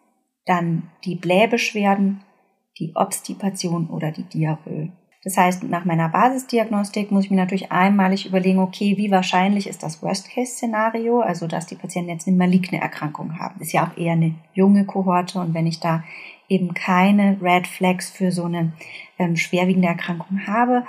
dann 0.46 0.90
die 1.06 1.16
Blähbeschwerden, 1.16 2.22
die 2.80 2.94
Obstipation 2.96 3.90
oder 3.90 4.12
die 4.12 4.24
Diarrhoe. 4.24 4.92
Das 5.24 5.36
heißt, 5.36 5.64
nach 5.64 5.84
meiner 5.84 6.08
Basisdiagnostik 6.08 7.12
muss 7.12 7.26
ich 7.26 7.32
mir 7.32 7.38
natürlich 7.38 7.74
einmalig 7.74 8.26
überlegen, 8.26 8.60
okay, 8.60 8.96
wie 8.96 9.12
wahrscheinlich 9.12 9.68
ist 9.68 9.84
das 9.84 10.02
Worst-Case-Szenario, 10.02 11.20
also 11.20 11.46
dass 11.46 11.66
die 11.66 11.76
Patienten 11.76 12.12
jetzt 12.12 12.28
eine 12.28 12.38
maligne 12.38 12.80
Erkrankung 12.80 13.38
haben. 13.38 13.60
Ist 13.60 13.74
ja 13.74 13.86
auch 13.86 13.98
eher 13.98 14.14
eine 14.14 14.36
junge 14.54 14.86
Kohorte 14.86 15.40
und 15.40 15.54
wenn 15.54 15.68
ich 15.68 15.82
da 15.82 16.04
eben 16.48 16.74
keine 16.74 17.38
Red 17.42 17.68
Flags 17.68 18.10
für 18.10 18.32
so 18.32 18.46
eine 18.46 18.72
ähm, 19.20 19.36
schwerwiegende 19.36 19.90
Erkrankung 19.90 20.48
habe, 20.48 20.86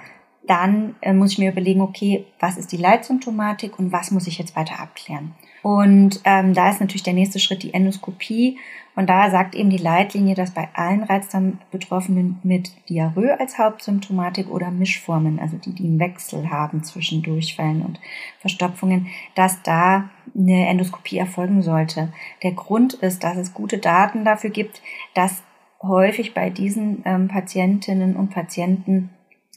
dann 0.46 0.94
äh, 1.00 1.12
muss 1.12 1.32
ich 1.32 1.38
mir 1.38 1.50
überlegen, 1.50 1.80
okay, 1.80 2.24
was 2.38 2.56
ist 2.56 2.72
die 2.72 2.76
Leitsymptomatik 2.76 3.78
und 3.78 3.92
was 3.92 4.12
muss 4.12 4.26
ich 4.26 4.38
jetzt 4.38 4.56
weiter 4.56 4.80
abklären. 4.80 5.34
Und 5.62 6.20
ähm, 6.24 6.54
da 6.54 6.70
ist 6.70 6.80
natürlich 6.80 7.02
der 7.02 7.12
nächste 7.12 7.38
Schritt 7.38 7.62
die 7.62 7.74
Endoskopie. 7.74 8.58
Und 8.96 9.08
da 9.08 9.30
sagt 9.30 9.54
eben 9.54 9.70
die 9.70 9.76
Leitlinie, 9.76 10.34
dass 10.34 10.50
bei 10.50 10.68
allen 10.74 11.04
Reizdarmbetroffenen 11.04 12.38
mit 12.42 12.72
Diarrhoe 12.88 13.38
als 13.38 13.58
Hauptsymptomatik 13.58 14.50
oder 14.50 14.70
Mischformen, 14.70 15.38
also 15.38 15.56
die, 15.56 15.72
die 15.72 15.84
einen 15.84 16.00
Wechsel 16.00 16.50
haben 16.50 16.82
zwischen 16.82 17.22
Durchfällen 17.22 17.82
und 17.82 18.00
Verstopfungen, 18.40 19.06
dass 19.34 19.62
da 19.62 20.10
eine 20.36 20.68
Endoskopie 20.68 21.18
erfolgen 21.18 21.62
sollte. 21.62 22.12
Der 22.42 22.52
Grund 22.52 22.94
ist, 22.94 23.22
dass 23.22 23.36
es 23.36 23.54
gute 23.54 23.78
Daten 23.78 24.24
dafür 24.24 24.50
gibt, 24.50 24.82
dass 25.14 25.42
häufig 25.82 26.34
bei 26.34 26.50
diesen 26.50 27.02
ähm, 27.04 27.28
Patientinnen 27.28 28.16
und 28.16 28.30
Patienten 28.30 29.10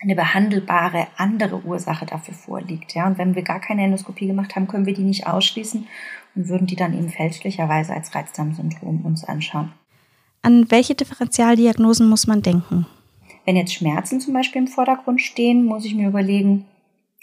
eine 0.04 0.16
behandelbare 0.16 1.08
andere 1.18 1.64
Ursache 1.64 2.06
dafür 2.06 2.34
vorliegt. 2.34 2.94
Ja, 2.94 3.08
und 3.08 3.18
wenn 3.18 3.36
wir 3.36 3.42
gar 3.42 3.60
keine 3.60 3.84
Endoskopie 3.84 4.28
gemacht 4.28 4.56
haben, 4.56 4.68
können 4.68 4.86
wir 4.86 4.94
die 4.94 5.04
nicht 5.04 5.28
ausschließen 5.28 5.88
und 6.36 6.50
würden 6.50 6.68
die 6.68 6.76
dann 6.76 6.94
eben 6.94 7.10
fälschlicherweise 7.10 7.94
als 7.94 8.14
Reizdarmsyndrom 8.14 9.06
uns 9.06 9.24
anschauen. 9.24 9.72
An 10.42 10.70
welche 10.70 10.94
Differentialdiagnosen 10.94 12.08
muss 12.08 12.28
man 12.28 12.42
denken? 12.42 12.86
Wenn 13.46 13.56
jetzt 13.56 13.74
Schmerzen 13.74 14.20
zum 14.20 14.34
Beispiel 14.34 14.62
im 14.62 14.68
Vordergrund 14.68 15.22
stehen, 15.22 15.66
muss 15.66 15.86
ich 15.86 15.96
mir 15.96 16.10
überlegen, 16.10 16.66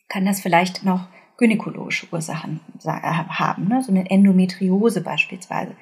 kann 0.09 0.25
das 0.25 0.41
vielleicht 0.41 0.85
noch 0.85 1.07
gynäkologische 1.37 2.07
Ursachen 2.13 2.61
haben, 2.85 3.69
ne? 3.69 3.83
so 3.83 3.93
eine 3.93 4.11
Endometriose 4.11 5.03
beispielsweise 5.03 5.75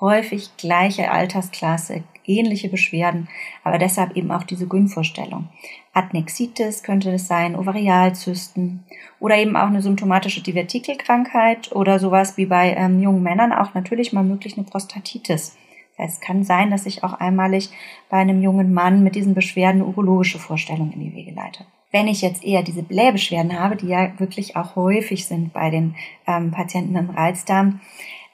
häufig 0.00 0.56
gleiche 0.56 1.10
Altersklasse, 1.10 2.04
ähnliche 2.24 2.68
Beschwerden, 2.68 3.28
aber 3.64 3.78
deshalb 3.78 4.16
eben 4.16 4.30
auch 4.30 4.42
diese 4.42 4.66
Gyn-Vorstellung. 4.66 5.48
Adnexitis 5.92 6.82
könnte 6.82 7.10
das 7.10 7.26
sein, 7.26 7.56
Ovarialzysten 7.56 8.84
oder 9.18 9.36
eben 9.36 9.56
auch 9.56 9.66
eine 9.66 9.82
symptomatische 9.82 10.42
Divertikelkrankheit 10.42 11.72
oder 11.72 11.98
sowas 11.98 12.36
wie 12.36 12.46
bei 12.46 12.74
ähm, 12.74 13.00
jungen 13.00 13.22
Männern 13.22 13.52
auch 13.52 13.74
natürlich 13.74 14.12
mal 14.12 14.22
möglich 14.22 14.56
eine 14.56 14.66
Prostatitis. 14.66 15.56
Das 15.96 16.04
heißt, 16.04 16.14
es 16.14 16.20
kann 16.20 16.44
sein, 16.44 16.70
dass 16.70 16.86
ich 16.86 17.02
auch 17.02 17.14
einmalig 17.14 17.70
bei 18.08 18.18
einem 18.18 18.40
jungen 18.40 18.72
Mann 18.72 19.02
mit 19.02 19.16
diesen 19.16 19.34
Beschwerden 19.34 19.82
urologische 19.82 20.38
Vorstellungen 20.38 20.92
in 20.92 21.00
die 21.00 21.14
Wege 21.14 21.32
leite. 21.32 21.64
Wenn 21.90 22.06
ich 22.06 22.20
jetzt 22.20 22.44
eher 22.44 22.62
diese 22.62 22.82
Blähbeschwerden 22.82 23.58
habe, 23.58 23.74
die 23.74 23.88
ja 23.88 24.12
wirklich 24.18 24.56
auch 24.56 24.76
häufig 24.76 25.26
sind 25.26 25.54
bei 25.54 25.70
den 25.70 25.96
ähm, 26.26 26.50
Patienten 26.50 26.94
im 26.96 27.10
Reizdarm, 27.10 27.80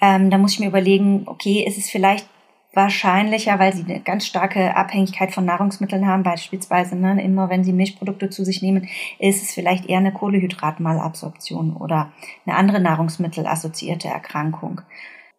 Ähm, 0.00 0.30
da 0.30 0.38
muss 0.38 0.52
ich 0.52 0.60
mir 0.60 0.68
überlegen, 0.68 1.24
okay, 1.26 1.64
ist 1.66 1.78
es 1.78 1.90
vielleicht 1.90 2.26
wahrscheinlicher, 2.74 3.58
weil 3.58 3.72
sie 3.72 3.84
eine 3.84 4.00
ganz 4.00 4.26
starke 4.26 4.76
Abhängigkeit 4.76 5.32
von 5.32 5.44
Nahrungsmitteln 5.44 6.06
haben, 6.06 6.22
beispielsweise 6.22 6.96
ne, 6.96 7.22
immer 7.22 7.48
wenn 7.48 7.64
sie 7.64 7.72
Milchprodukte 7.72 8.30
zu 8.30 8.44
sich 8.44 8.62
nehmen, 8.62 8.88
ist 9.18 9.42
es 9.42 9.54
vielleicht 9.54 9.86
eher 9.86 9.98
eine 9.98 10.12
Kohlehydratmalabsorption 10.12 11.76
oder 11.76 12.12
eine 12.46 12.56
andere 12.56 12.80
nahrungsmittelassoziierte 12.80 14.08
Erkrankung. 14.08 14.80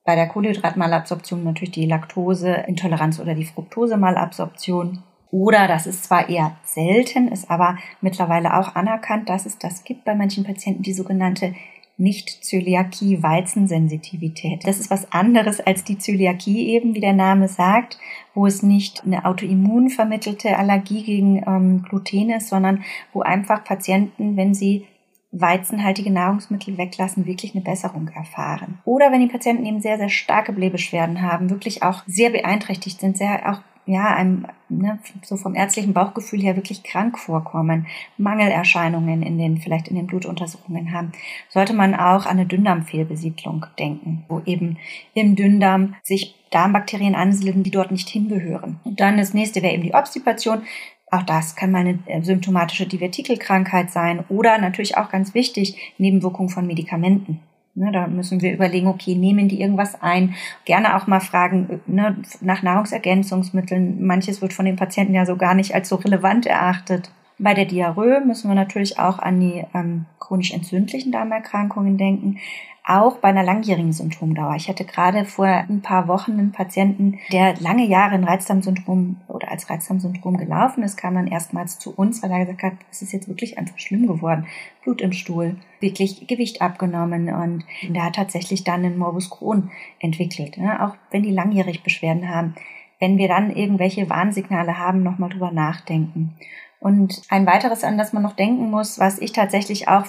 Bei 0.06 0.16
der 0.16 0.28
Kohlehydratmalabsorption 0.28 1.44
natürlich 1.44 1.72
die 1.72 1.88
Laktoseintoleranz 1.88 3.20
oder 3.20 3.34
die 3.34 3.46
Fructosemalabsorption. 3.46 5.04
Oder 5.32 5.68
das 5.68 5.88
ist 5.88 6.06
zwar 6.06 6.30
eher 6.30 6.56
selten, 6.64 7.28
ist 7.28 7.50
aber 7.50 7.78
mittlerweile 8.00 8.54
auch 8.58 8.76
anerkannt, 8.76 9.28
dass 9.28 9.48
es 9.48 9.58
das 9.58 9.84
gibt 9.84 10.06
bei 10.06 10.16
manchen 10.16 10.46
Patienten, 10.46 10.84
die 10.84 10.94
sogenannte 10.94 11.56
nicht-Zöliakie, 11.98 13.24
Weizensensitivität. 13.24 14.68
Das 14.68 14.80
ist 14.80 14.90
was 14.90 15.12
anderes 15.12 15.62
als 15.62 15.84
die 15.84 15.98
Zöliakie 15.98 16.70
eben, 16.70 16.94
wie 16.94 17.00
der 17.00 17.14
Name 17.14 17.48
sagt, 17.48 17.98
wo 18.34 18.46
es 18.46 18.64
nicht 18.64 19.04
eine 19.06 19.26
autoimmun 19.26 19.90
vermittelte 19.90 20.58
Allergie 20.58 21.04
gegen 21.04 21.44
ähm, 21.48 21.84
Gluten 21.84 22.32
ist, 22.32 22.50
sondern 22.50 22.84
wo 23.14 23.22
einfach 23.22 23.64
Patienten, 23.64 24.36
wenn 24.36 24.54
sie 24.54 24.86
weizenhaltige 25.32 26.12
Nahrungsmittel 26.12 26.78
weglassen, 26.78 27.26
wirklich 27.26 27.56
eine 27.56 27.64
Besserung 27.64 28.08
erfahren. 28.10 28.80
Oder 28.86 29.12
wenn 29.12 29.22
die 29.22 29.28
Patienten 29.32 29.66
eben 29.66 29.82
sehr, 29.82 29.98
sehr 29.98 30.10
starke 30.10 30.54
Blähbeschwerden 30.54 31.22
haben, 31.22 31.50
wirklich 31.50 31.84
auch 31.84 32.04
sehr 32.08 32.30
beeinträchtigt 32.30 33.00
sind, 33.00 33.18
sehr 33.18 33.52
auch 33.52 33.62
ja, 33.86 34.16
einem, 34.16 34.48
ne, 34.70 35.00
so 35.24 35.38
vom 35.38 35.56
ärztlichen 35.56 35.94
Bauchgefühl 35.94 36.42
her 36.42 36.56
wirklich 36.56 36.84
krank 36.84 37.20
vorkommen, 37.20 37.88
Mangelerscheinungen 38.18 39.22
in 39.22 39.38
den, 39.38 39.58
vielleicht 39.58 39.88
in 39.88 39.96
den 39.96 40.08
Blutuntersuchungen 40.08 40.92
haben, 40.92 41.12
sollte 41.50 41.74
man 41.74 41.94
auch 41.94 42.26
an 42.26 42.38
eine 42.38 42.46
Dünndarmfehlbesiedlung 42.46 43.66
denken, 43.78 44.26
wo 44.28 44.42
eben 44.46 44.78
im 45.14 45.36
Dünndarm 45.36 45.96
sich 46.02 46.36
Darmbakterien 46.52 47.16
ansiedeln, 47.16 47.64
die 47.64 47.72
dort 47.72 47.92
nicht 47.92 48.10
hingehören. 48.10 48.80
Und 48.84 49.00
dann 49.00 49.18
das 49.18 49.34
nächste 49.34 49.62
wäre 49.62 49.74
eben 49.74 49.84
die 49.84 49.94
Obstipation. 49.94 50.64
Auch 51.12 51.24
das 51.24 51.56
kann 51.56 51.72
mal 51.72 51.80
eine 51.80 52.00
äh, 52.08 52.22
symptomatische 52.24 52.88
Divertikelkrankheit 52.88 53.92
sein 53.92 54.24
oder 54.30 54.58
natürlich 54.58 54.98
auch 54.98 55.10
ganz 55.10 55.34
wichtig, 55.34 55.94
Nebenwirkungen 55.98 56.50
von 56.50 56.66
Medikamenten. 56.66 57.40
Ne, 57.78 57.92
da 57.92 58.08
müssen 58.08 58.42
wir 58.42 58.54
überlegen, 58.54 58.88
okay, 58.88 59.16
nehmen 59.16 59.50
die 59.50 59.60
irgendwas 59.60 60.02
ein? 60.02 60.36
Gerne 60.64 60.96
auch 60.96 61.08
mal 61.08 61.20
fragen 61.20 61.82
ne, 61.88 62.16
nach 62.40 62.64
Nahrungsergänzungsmitteln. 62.64 64.06
Manches 64.06 64.42
wird 64.42 64.54
von 64.54 64.66
den 64.66 64.78
Patienten 64.78 65.14
ja 65.14 65.26
so 65.26 65.36
gar 65.36 65.56
nicht 65.56 65.76
als 65.76 65.90
so 65.90 65.96
relevant 65.96 66.46
erachtet. 66.46 67.12
Bei 67.38 67.54
der 67.54 67.66
Diarrhoe 67.66 68.22
müssen 68.26 68.50
wir 68.50 68.56
natürlich 68.56 68.98
auch 69.00 69.20
an 69.20 69.40
die 69.40 69.64
ähm, 69.74 70.06
chronisch 70.20 70.52
entzündlichen 70.52 71.12
Darmerkrankungen 71.12 71.98
denken 71.98 72.40
auch 72.88 73.18
bei 73.18 73.30
einer 73.30 73.44
langjährigen 73.44 73.94
Symptomdauer. 73.94 74.56
Ich 74.56 74.70
hatte 74.70 74.86
gerade 74.86 75.26
vor 75.26 75.48
ein 75.48 75.82
paar 75.82 76.08
Wochen 76.08 76.34
einen 76.34 76.52
Patienten, 76.52 77.20
der 77.32 77.56
lange 77.60 77.86
Jahre 77.86 78.16
in 78.16 78.24
Reizdarmsyndrom 78.24 79.18
oder 79.28 79.50
als 79.50 79.70
Reizdarmsyndrom 79.70 80.38
gelaufen 80.38 80.84
ist, 80.84 80.96
kam 80.96 81.16
dann 81.16 81.28
erstmals 81.28 81.80
zu 81.80 81.94
uns, 81.96 82.22
weil 82.22 82.32
er 82.32 82.46
gesagt 82.46 82.64
hat, 82.64 82.74
es 82.92 83.02
ist 83.02 83.12
jetzt 83.12 83.28
wirklich 83.28 83.58
einfach 83.58 83.80
schlimm 83.80 84.06
geworden. 84.06 84.46
Blut 84.84 85.02
im 85.02 85.14
Stuhl, 85.14 85.56
wirklich 85.80 86.28
Gewicht 86.28 86.62
abgenommen 86.62 87.34
und 87.34 87.66
der 87.90 88.06
hat 88.06 88.16
tatsächlich 88.16 88.64
dann 88.64 88.86
einen 88.86 89.00
Morbus 89.00 89.32
Crohn 89.32 89.72
entwickelt. 90.00 90.58
Ja, 90.58 90.86
auch 90.88 90.96
wenn 91.10 91.24
die 91.24 91.32
langjährig 91.32 91.82
Beschwerden 91.82 92.30
haben, 92.30 92.54
wenn 93.00 93.18
wir 93.18 93.28
dann 93.28 93.54
irgendwelche 93.56 94.10
Warnsignale 94.10 94.78
haben, 94.78 95.02
nochmal 95.02 95.30
drüber 95.30 95.52
nachdenken. 95.52 96.36
Und 96.80 97.22
ein 97.30 97.46
weiteres, 97.46 97.84
an 97.84 97.98
das 97.98 98.14
man 98.14 98.24
noch 98.24 98.36
denken 98.36 98.70
muss, 98.70 99.00
was 99.00 99.20
ich 99.20 99.32
tatsächlich 99.32 99.88
auch 99.88 100.06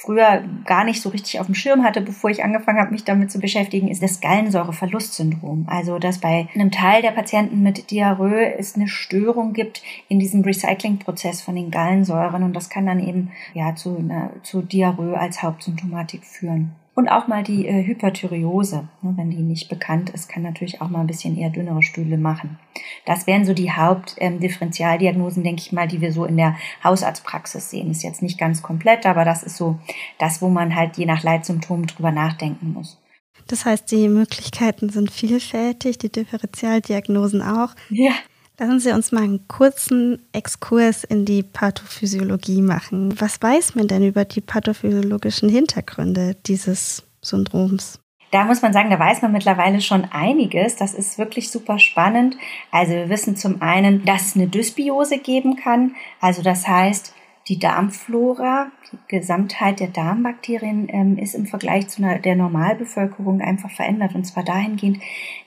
früher 0.00 0.42
gar 0.64 0.84
nicht 0.84 1.02
so 1.02 1.10
richtig 1.10 1.40
auf 1.40 1.46
dem 1.46 1.54
Schirm 1.54 1.84
hatte, 1.84 2.00
bevor 2.00 2.30
ich 2.30 2.42
angefangen 2.42 2.78
habe, 2.80 2.90
mich 2.90 3.04
damit 3.04 3.30
zu 3.30 3.38
beschäftigen, 3.38 3.88
ist 3.88 4.02
das 4.02 4.20
Gallensäureverlustsyndrom. 4.20 5.66
Also, 5.68 5.98
dass 5.98 6.18
bei 6.18 6.48
einem 6.54 6.70
Teil 6.70 7.02
der 7.02 7.10
Patienten 7.10 7.62
mit 7.62 7.90
Diarrhoe 7.90 8.54
es 8.58 8.76
eine 8.76 8.88
Störung 8.88 9.52
gibt 9.52 9.82
in 10.08 10.18
diesem 10.18 10.42
Recyclingprozess 10.42 11.42
von 11.42 11.54
den 11.54 11.70
Gallensäuren 11.70 12.42
und 12.42 12.54
das 12.54 12.70
kann 12.70 12.86
dann 12.86 13.00
eben 13.00 13.30
ja 13.52 13.74
zu, 13.74 13.98
einer, 13.98 14.30
zu 14.42 14.62
Diarrhoe 14.62 15.18
als 15.18 15.42
Hauptsymptomatik 15.42 16.24
führen. 16.24 16.76
Und 16.94 17.08
auch 17.08 17.28
mal 17.28 17.42
die 17.42 17.66
äh, 17.66 17.86
Hyperthyreose, 17.86 18.88
ne, 19.02 19.12
wenn 19.16 19.30
die 19.30 19.42
nicht 19.42 19.68
bekannt 19.68 20.10
ist, 20.10 20.28
kann 20.28 20.42
natürlich 20.42 20.80
auch 20.80 20.88
mal 20.88 21.00
ein 21.00 21.06
bisschen 21.06 21.36
eher 21.36 21.50
dünnere 21.50 21.82
Stühle 21.82 22.18
machen. 22.18 22.58
Das 23.06 23.26
wären 23.26 23.44
so 23.44 23.54
die 23.54 23.70
Hauptdifferentialdiagnosen, 23.70 25.40
ähm, 25.40 25.44
denke 25.44 25.62
ich 25.62 25.72
mal, 25.72 25.86
die 25.86 26.00
wir 26.00 26.12
so 26.12 26.24
in 26.24 26.36
der 26.36 26.56
Hausarztpraxis 26.82 27.70
sehen. 27.70 27.90
Ist 27.90 28.02
jetzt 28.02 28.22
nicht 28.22 28.38
ganz 28.38 28.62
komplett, 28.62 29.06
aber 29.06 29.24
das 29.24 29.42
ist 29.42 29.56
so 29.56 29.78
das, 30.18 30.42
wo 30.42 30.48
man 30.48 30.74
halt 30.74 30.96
je 30.96 31.06
nach 31.06 31.22
Leitsymptom 31.22 31.86
drüber 31.86 32.10
nachdenken 32.10 32.72
muss. 32.72 33.00
Das 33.46 33.64
heißt, 33.64 33.90
die 33.90 34.08
Möglichkeiten 34.08 34.90
sind 34.90 35.10
vielfältig, 35.10 35.98
die 35.98 36.10
Differentialdiagnosen 36.10 37.42
auch. 37.42 37.74
Ja. 37.88 38.12
Lassen 38.60 38.78
Sie 38.78 38.92
uns 38.92 39.10
mal 39.10 39.22
einen 39.22 39.48
kurzen 39.48 40.20
Exkurs 40.32 41.02
in 41.02 41.24
die 41.24 41.42
Pathophysiologie 41.42 42.60
machen. 42.60 43.18
Was 43.18 43.40
weiß 43.40 43.74
man 43.74 43.88
denn 43.88 44.04
über 44.04 44.26
die 44.26 44.42
pathophysiologischen 44.42 45.48
Hintergründe 45.48 46.36
dieses 46.44 47.04
Syndroms? 47.22 48.00
Da 48.32 48.44
muss 48.44 48.60
man 48.60 48.74
sagen, 48.74 48.90
da 48.90 48.98
weiß 48.98 49.22
man 49.22 49.32
mittlerweile 49.32 49.80
schon 49.80 50.04
einiges. 50.04 50.76
Das 50.76 50.92
ist 50.92 51.16
wirklich 51.16 51.50
super 51.50 51.78
spannend. 51.78 52.36
Also 52.70 52.92
wir 52.92 53.08
wissen 53.08 53.34
zum 53.34 53.62
einen, 53.62 54.04
dass 54.04 54.26
es 54.26 54.36
eine 54.36 54.46
Dysbiose 54.46 55.16
geben 55.16 55.56
kann. 55.56 55.94
Also 56.20 56.42
das 56.42 56.68
heißt, 56.68 57.14
die 57.50 57.58
Darmflora, 57.58 58.70
die 58.92 58.98
Gesamtheit 59.08 59.80
der 59.80 59.88
Darmbakterien 59.88 60.88
ähm, 60.88 61.18
ist 61.18 61.34
im 61.34 61.46
Vergleich 61.46 61.88
zu 61.88 62.00
einer, 62.00 62.20
der 62.20 62.36
Normalbevölkerung 62.36 63.40
einfach 63.40 63.70
verändert. 63.70 64.14
Und 64.14 64.24
zwar 64.24 64.44
dahingehend, 64.44 64.98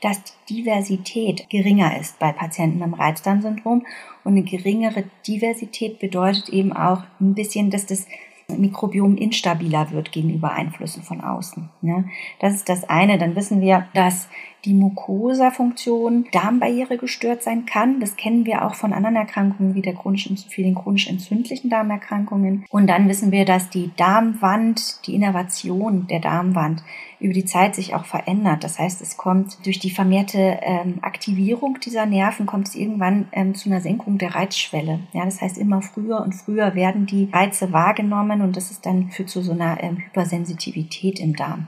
dass 0.01 0.21
die 0.49 0.55
Diversität 0.55 1.49
geringer 1.49 1.97
ist 1.97 2.19
bei 2.19 2.33
Patienten 2.33 2.81
dem 2.81 2.93
Reizdarmsyndrom. 2.93 3.85
Und 4.25 4.31
eine 4.33 4.43
geringere 4.43 5.05
Diversität 5.25 5.99
bedeutet 5.99 6.49
eben 6.49 6.73
auch 6.73 7.03
ein 7.21 7.35
bisschen, 7.35 7.71
dass 7.71 7.85
das 7.85 8.05
Mikrobiom 8.49 9.15
instabiler 9.15 9.91
wird 9.91 10.11
gegenüber 10.11 10.51
Einflüssen 10.51 11.03
von 11.03 11.21
außen. 11.21 11.69
Ne? 11.81 12.09
Das 12.39 12.53
ist 12.53 12.67
das 12.67 12.83
eine. 12.83 13.17
Dann 13.17 13.37
wissen 13.37 13.61
wir, 13.61 13.87
dass 13.93 14.27
die 14.65 14.73
Mucosa-Funktion 14.73 16.25
Darmbarriere 16.31 16.97
gestört 16.97 17.43
sein 17.43 17.65
kann. 17.65 17.99
Das 17.99 18.15
kennen 18.15 18.45
wir 18.45 18.65
auch 18.65 18.75
von 18.75 18.93
anderen 18.93 19.15
Erkrankungen 19.15 19.75
wie 19.75 19.81
der 19.81 19.93
chronisch, 19.93 20.29
vielen 20.49 20.75
chronisch 20.75 21.07
entzündlichen 21.07 21.69
Darmerkrankungen. 21.69 22.65
Und 22.69 22.87
dann 22.87 23.09
wissen 23.09 23.31
wir, 23.31 23.45
dass 23.45 23.69
die 23.69 23.91
Darmwand, 23.97 25.05
die 25.05 25.15
Innervation 25.15 26.07
der 26.07 26.19
Darmwand 26.19 26.83
über 27.19 27.33
die 27.33 27.45
Zeit 27.45 27.75
sich 27.75 27.95
auch 27.95 28.05
verändert. 28.05 28.63
Das 28.63 28.79
heißt, 28.79 29.01
es 29.01 29.15
kommt 29.15 29.65
durch 29.65 29.79
die 29.79 29.91
vermehrte 29.91 30.59
ähm, 30.61 30.99
Aktivierung 31.01 31.79
dieser 31.79 32.05
Nerven 32.05 32.45
kommt 32.45 32.67
es 32.67 32.75
irgendwann 32.75 33.27
ähm, 33.31 33.55
zu 33.55 33.69
einer 33.69 33.79
Senkung 33.81 34.17
der 34.17 34.35
Reizschwelle. 34.35 34.99
Ja, 35.13 35.23
das 35.23 35.41
heißt, 35.41 35.57
immer 35.57 35.81
früher 35.81 36.21
und 36.21 36.33
früher 36.33 36.75
werden 36.75 37.05
die 37.05 37.29
Reize 37.31 37.71
wahrgenommen 37.71 38.41
und 38.41 38.57
das 38.57 38.71
ist 38.71 38.85
dann 38.85 39.09
führt 39.09 39.29
zu 39.29 39.41
so 39.41 39.53
einer 39.53 39.81
ähm, 39.81 39.97
Hypersensitivität 39.97 41.19
im 41.19 41.35
Darm. 41.35 41.67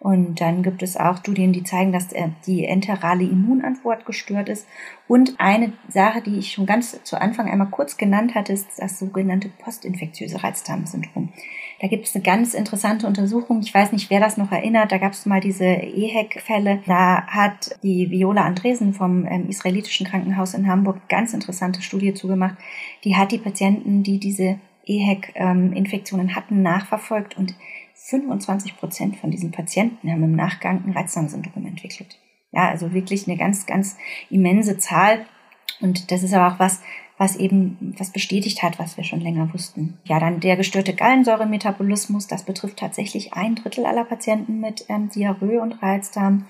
Und 0.00 0.40
dann 0.40 0.62
gibt 0.62 0.82
es 0.84 0.96
auch 0.96 1.18
Studien, 1.18 1.52
die 1.52 1.64
zeigen, 1.64 1.90
dass 1.90 2.12
äh, 2.12 2.28
die 2.46 2.64
enterale 2.64 3.24
Immunantwort 3.24 4.06
gestört 4.06 4.48
ist. 4.48 4.66
Und 5.08 5.34
eine 5.38 5.72
Sache, 5.88 6.22
die 6.22 6.38
ich 6.38 6.52
schon 6.52 6.66
ganz 6.66 7.02
zu 7.02 7.20
Anfang 7.20 7.50
einmal 7.50 7.68
kurz 7.68 7.96
genannt 7.96 8.36
hatte, 8.36 8.52
ist 8.52 8.68
das 8.78 9.00
sogenannte 9.00 9.48
postinfektiöse 9.48 10.42
Reizdarmsyndrom. 10.42 11.30
Da 11.80 11.88
gibt 11.88 12.06
es 12.06 12.14
eine 12.14 12.22
ganz 12.22 12.54
interessante 12.54 13.06
Untersuchung. 13.08 13.60
Ich 13.60 13.74
weiß 13.74 13.90
nicht, 13.90 14.08
wer 14.08 14.20
das 14.20 14.36
noch 14.36 14.52
erinnert. 14.52 14.92
Da 14.92 14.98
gab 14.98 15.12
es 15.12 15.26
mal 15.26 15.40
diese 15.40 15.64
EHEC-Fälle. 15.64 16.82
Da 16.86 17.26
hat 17.26 17.76
die 17.82 18.10
Viola 18.10 18.42
Andresen 18.42 18.94
vom 18.94 19.26
ähm, 19.26 19.48
israelitischen 19.48 20.06
Krankenhaus 20.06 20.54
in 20.54 20.68
Hamburg 20.68 21.08
ganz 21.08 21.34
interessante 21.34 21.82
Studie 21.82 22.14
zugemacht. 22.14 22.56
Die 23.02 23.16
hat 23.16 23.32
die 23.32 23.38
Patienten, 23.38 24.04
die 24.04 24.18
diese 24.18 24.60
EHEC-Infektionen 24.86 26.28
ähm, 26.28 26.36
hatten, 26.36 26.62
nachverfolgt 26.62 27.36
und 27.36 27.54
25 28.08 28.76
Prozent 28.78 29.16
von 29.16 29.30
diesen 29.30 29.50
Patienten 29.50 30.10
haben 30.10 30.22
im 30.22 30.34
Nachgang 30.34 30.82
ein 30.84 30.92
Reizdarmsyndrom 30.92 31.66
entwickelt. 31.66 32.18
Ja, 32.52 32.68
also 32.68 32.94
wirklich 32.94 33.28
eine 33.28 33.36
ganz, 33.36 33.66
ganz 33.66 33.96
immense 34.30 34.78
Zahl. 34.78 35.26
Und 35.80 36.10
das 36.10 36.22
ist 36.22 36.32
aber 36.32 36.54
auch 36.54 36.58
was, 36.58 36.80
was 37.18 37.36
eben, 37.36 37.94
was 37.98 38.10
bestätigt 38.10 38.62
hat, 38.62 38.78
was 38.78 38.96
wir 38.96 39.04
schon 39.04 39.20
länger 39.20 39.52
wussten. 39.52 39.98
Ja, 40.04 40.18
dann 40.20 40.40
der 40.40 40.56
gestörte 40.56 40.94
Gallensäuremetabolismus, 40.94 42.26
das 42.26 42.44
betrifft 42.44 42.78
tatsächlich 42.78 43.34
ein 43.34 43.56
Drittel 43.56 43.84
aller 43.84 44.04
Patienten 44.04 44.60
mit 44.60 44.86
ähm, 44.88 45.10
Diarrhoe 45.10 45.60
und 45.60 45.82
Reizdarm. 45.82 46.46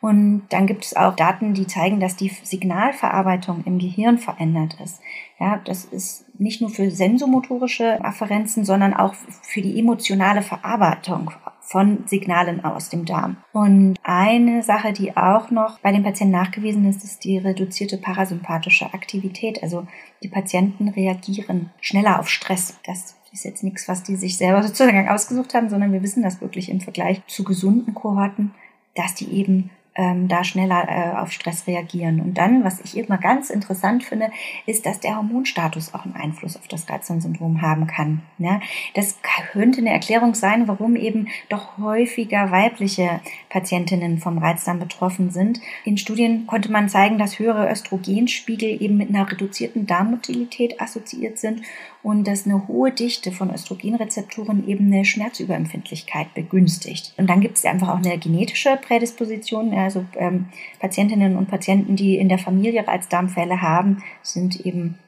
Und 0.00 0.44
dann 0.50 0.66
gibt 0.66 0.84
es 0.84 0.96
auch 0.96 1.16
Daten, 1.16 1.54
die 1.54 1.66
zeigen, 1.66 2.00
dass 2.00 2.16
die 2.16 2.28
Signalverarbeitung 2.28 3.64
im 3.64 3.78
Gehirn 3.78 4.18
verändert 4.18 4.78
ist. 4.82 5.00
Ja, 5.38 5.60
das 5.64 5.84
ist 5.84 6.23
nicht 6.38 6.60
nur 6.60 6.70
für 6.70 6.90
sensomotorische 6.90 8.04
Afferenzen, 8.04 8.64
sondern 8.64 8.94
auch 8.94 9.14
für 9.14 9.62
die 9.62 9.78
emotionale 9.78 10.42
Verarbeitung 10.42 11.30
von 11.60 12.04
Signalen 12.06 12.64
aus 12.64 12.90
dem 12.90 13.04
Darm. 13.04 13.38
Und 13.52 13.96
eine 14.02 14.62
Sache, 14.62 14.92
die 14.92 15.16
auch 15.16 15.50
noch 15.50 15.78
bei 15.78 15.92
den 15.92 16.02
Patienten 16.02 16.32
nachgewiesen 16.32 16.88
ist, 16.88 17.04
ist 17.04 17.24
die 17.24 17.38
reduzierte 17.38 17.96
parasympathische 17.96 18.92
Aktivität. 18.92 19.62
Also 19.62 19.86
die 20.22 20.28
Patienten 20.28 20.88
reagieren 20.88 21.70
schneller 21.80 22.20
auf 22.20 22.28
Stress. 22.28 22.78
Das 22.84 23.16
ist 23.32 23.44
jetzt 23.44 23.64
nichts, 23.64 23.88
was 23.88 24.02
die 24.02 24.16
sich 24.16 24.36
selber 24.36 24.62
sozusagen 24.66 25.08
ausgesucht 25.08 25.54
haben, 25.54 25.70
sondern 25.70 25.92
wir 25.92 26.02
wissen 26.02 26.22
das 26.22 26.40
wirklich 26.40 26.68
im 26.68 26.80
Vergleich 26.80 27.22
zu 27.26 27.44
gesunden 27.44 27.94
Kohorten 27.94 28.52
dass 28.94 29.14
die 29.14 29.30
eben 29.32 29.70
ähm, 29.94 30.28
da 30.28 30.44
schneller 30.44 30.86
äh, 30.88 31.16
auf 31.16 31.32
Stress 31.32 31.66
reagieren. 31.66 32.20
Und 32.20 32.34
dann, 32.34 32.64
was 32.64 32.80
ich 32.80 32.96
immer 32.96 33.18
ganz 33.18 33.50
interessant 33.50 34.02
finde, 34.02 34.30
ist, 34.66 34.86
dass 34.86 35.00
der 35.00 35.16
Hormonstatus 35.16 35.94
auch 35.94 36.04
einen 36.04 36.16
Einfluss 36.16 36.56
auf 36.56 36.68
das 36.68 36.88
Reizdarmsyndrom 36.88 37.62
haben 37.62 37.86
kann. 37.86 38.22
Ja, 38.38 38.60
das 38.94 39.18
könnte 39.52 39.78
eine 39.78 39.90
Erklärung 39.90 40.34
sein, 40.34 40.66
warum 40.68 40.96
eben 40.96 41.28
doch 41.48 41.78
häufiger 41.78 42.50
weibliche 42.50 43.20
Patientinnen 43.48 44.18
vom 44.18 44.38
Reizdarm 44.38 44.78
betroffen 44.78 45.30
sind. 45.30 45.60
In 45.84 45.98
Studien 45.98 46.46
konnte 46.46 46.70
man 46.70 46.88
zeigen, 46.88 47.18
dass 47.18 47.38
höhere 47.38 47.70
Östrogenspiegel 47.70 48.82
eben 48.82 48.96
mit 48.96 49.10
einer 49.10 49.30
reduzierten 49.30 49.86
Darmmotilität 49.86 50.80
assoziiert 50.80 51.38
sind 51.38 51.62
und 52.04 52.28
dass 52.28 52.44
eine 52.44 52.68
hohe 52.68 52.92
Dichte 52.92 53.32
von 53.32 53.52
Östrogenrezeptoren 53.52 54.68
eben 54.68 54.92
eine 54.92 55.06
Schmerzüberempfindlichkeit 55.06 56.34
begünstigt. 56.34 57.14
Und 57.16 57.28
dann 57.30 57.40
gibt 57.40 57.56
es 57.56 57.64
einfach 57.64 57.88
auch 57.88 57.96
eine 57.96 58.18
genetische 58.18 58.76
Prädisposition. 58.76 59.72
Also 59.72 60.04
ähm, 60.16 60.50
Patientinnen 60.80 61.34
und 61.34 61.48
Patienten, 61.48 61.96
die 61.96 62.18
in 62.18 62.28
der 62.28 62.38
Familie 62.38 62.86
Reizdarmfälle 62.86 63.62
haben, 63.62 64.02
sind 64.22 64.66
eben 64.66 64.98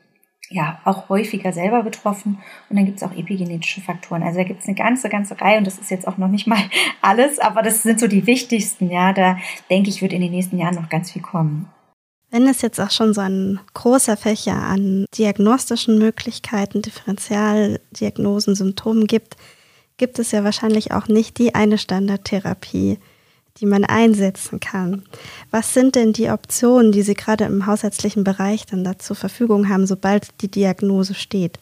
ja 0.49 0.81
auch 0.85 1.11
häufiger 1.11 1.53
selber 1.53 1.83
betroffen 1.83 2.39
und 2.71 2.77
dann 2.77 2.87
gibt 2.87 2.99
es 2.99 3.03
auch 3.03 3.15
epigenetische 3.15 3.83
Faktoren. 3.83 4.23
Also 4.23 4.39
da 4.39 4.45
gibt 4.45 4.63
es 4.63 4.67
eine 4.67 4.77
ganze, 4.77 5.11
ganze 5.11 5.39
Reihe 5.39 5.59
und 5.59 5.67
das 5.67 5.79
ist 5.79 5.91
jetzt 5.91 6.09
auch 6.09 6.17
noch 6.17 6.29
nicht 6.29 6.47
mal 6.47 6.61
alles, 7.03 7.39
aber 7.41 7.61
das 7.61 7.83
sind 7.83 8.01
so 8.01 8.07
die 8.07 8.27
wichtigsten. 8.27 8.91
Ja, 8.91 9.13
da 9.13 9.37
denke 9.69 9.91
ich, 9.91 10.01
wird 10.01 10.15
in 10.15 10.23
den 10.23 10.31
nächsten 10.31 10.57
Jahren 10.57 10.77
noch 10.77 10.89
ganz 10.89 11.11
viel 11.11 11.21
kommen. 11.21 11.69
Wenn 12.31 12.49
es 12.49 12.61
jetzt 12.61 12.81
auch 12.81 12.91
schon 12.91 13.15
so 13.15 13.21
ein 13.21 13.61
großer 13.75 14.17
Fächer 14.17 14.57
an 14.57 15.07
diagnostischen 15.17 15.99
Möglichkeiten, 15.99 16.83
Differentialdiagnosen, 16.83 18.55
Symptomen 18.55 19.07
gibt, 19.07 19.37
gibt 19.97 20.19
es 20.19 20.33
ja 20.33 20.45
wahrscheinlich 20.45 20.93
auch 20.93 21.09
nicht 21.09 21.39
die 21.39 21.55
eine 21.55 21.79
Standardtherapie, 21.79 22.99
die 23.59 23.67
man 23.67 23.85
einsetzen 23.85 24.61
kann. 24.61 25.05
Was 25.51 25.73
sind 25.73 25.95
denn 25.95 26.13
die 26.13 26.29
Optionen, 26.29 26.93
die 26.93 27.03
Sie 27.03 27.15
gerade 27.15 27.45
im 27.45 27.65
hausärztlichen 27.67 28.25
Bereich 28.25 28.67
dann 28.67 28.85
da 28.85 28.99
zur 28.99 29.17
Verfügung 29.17 29.69
haben, 29.69 29.87
sobald 29.87 30.43
die 30.43 30.51
Diagnose 30.51 31.15
steht? 31.15 31.59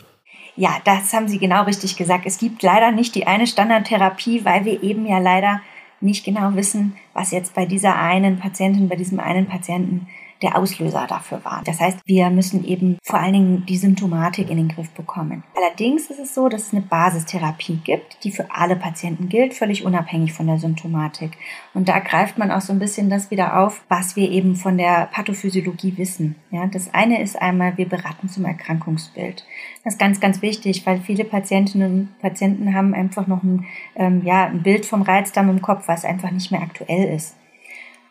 Ja, 0.56 0.78
das 0.84 1.12
haben 1.12 1.28
Sie 1.28 1.38
genau 1.38 1.64
richtig 1.64 1.96
gesagt. 1.96 2.24
Es 2.26 2.38
gibt 2.38 2.62
leider 2.62 2.90
nicht 2.90 3.14
die 3.14 3.26
eine 3.26 3.46
Standardtherapie, 3.46 4.44
weil 4.44 4.64
wir 4.64 4.82
eben 4.82 5.06
ja 5.06 5.18
leider 5.18 5.60
nicht 6.00 6.24
genau 6.24 6.54
wissen, 6.54 6.96
was 7.12 7.30
jetzt 7.30 7.54
bei 7.54 7.66
dieser 7.66 7.96
einen 7.96 8.38
Patientin, 8.38 8.88
bei 8.88 8.96
diesem 8.96 9.20
einen 9.20 9.46
Patienten 9.46 10.06
der 10.44 10.58
Auslöser 10.58 11.06
dafür 11.08 11.44
war. 11.44 11.62
Das 11.64 11.80
heißt, 11.80 12.00
wir 12.04 12.28
müssen 12.30 12.64
eben 12.64 12.98
vor 13.02 13.18
allen 13.18 13.32
Dingen 13.32 13.66
die 13.66 13.78
Symptomatik 13.78 14.50
in 14.50 14.58
den 14.58 14.68
Griff 14.68 14.90
bekommen. 14.90 15.42
Allerdings 15.56 16.10
ist 16.10 16.20
es 16.20 16.34
so, 16.34 16.48
dass 16.48 16.68
es 16.68 16.72
eine 16.72 16.82
Basistherapie 16.82 17.80
gibt, 17.82 18.22
die 18.22 18.30
für 18.30 18.50
alle 18.50 18.76
Patienten 18.76 19.28
gilt, 19.28 19.54
völlig 19.54 19.84
unabhängig 19.84 20.34
von 20.34 20.46
der 20.46 20.58
Symptomatik. 20.58 21.32
Und 21.72 21.88
da 21.88 21.98
greift 21.98 22.36
man 22.38 22.50
auch 22.50 22.60
so 22.60 22.72
ein 22.72 22.78
bisschen 22.78 23.08
das 23.08 23.30
wieder 23.30 23.58
auf, 23.58 23.82
was 23.88 24.16
wir 24.16 24.30
eben 24.30 24.54
von 24.54 24.76
der 24.76 25.08
Pathophysiologie 25.12 25.96
wissen. 25.96 26.36
Ja, 26.50 26.66
das 26.66 26.92
eine 26.92 27.22
ist 27.22 27.40
einmal, 27.40 27.76
wir 27.78 27.88
beraten 27.88 28.28
zum 28.28 28.44
Erkrankungsbild. 28.44 29.46
Das 29.82 29.94
ist 29.94 29.98
ganz, 29.98 30.20
ganz 30.20 30.42
wichtig, 30.42 30.84
weil 30.86 31.00
viele 31.00 31.24
Patientinnen 31.24 31.92
und 32.00 32.18
Patienten 32.20 32.74
haben 32.74 32.92
einfach 32.94 33.26
noch 33.26 33.42
ein, 33.42 33.64
ähm, 33.96 34.22
ja, 34.24 34.44
ein 34.44 34.62
Bild 34.62 34.84
vom 34.84 35.02
Reizdarm 35.02 35.48
im 35.48 35.62
Kopf, 35.62 35.88
was 35.88 36.04
einfach 36.04 36.30
nicht 36.30 36.50
mehr 36.50 36.62
aktuell 36.62 37.14
ist. 37.14 37.36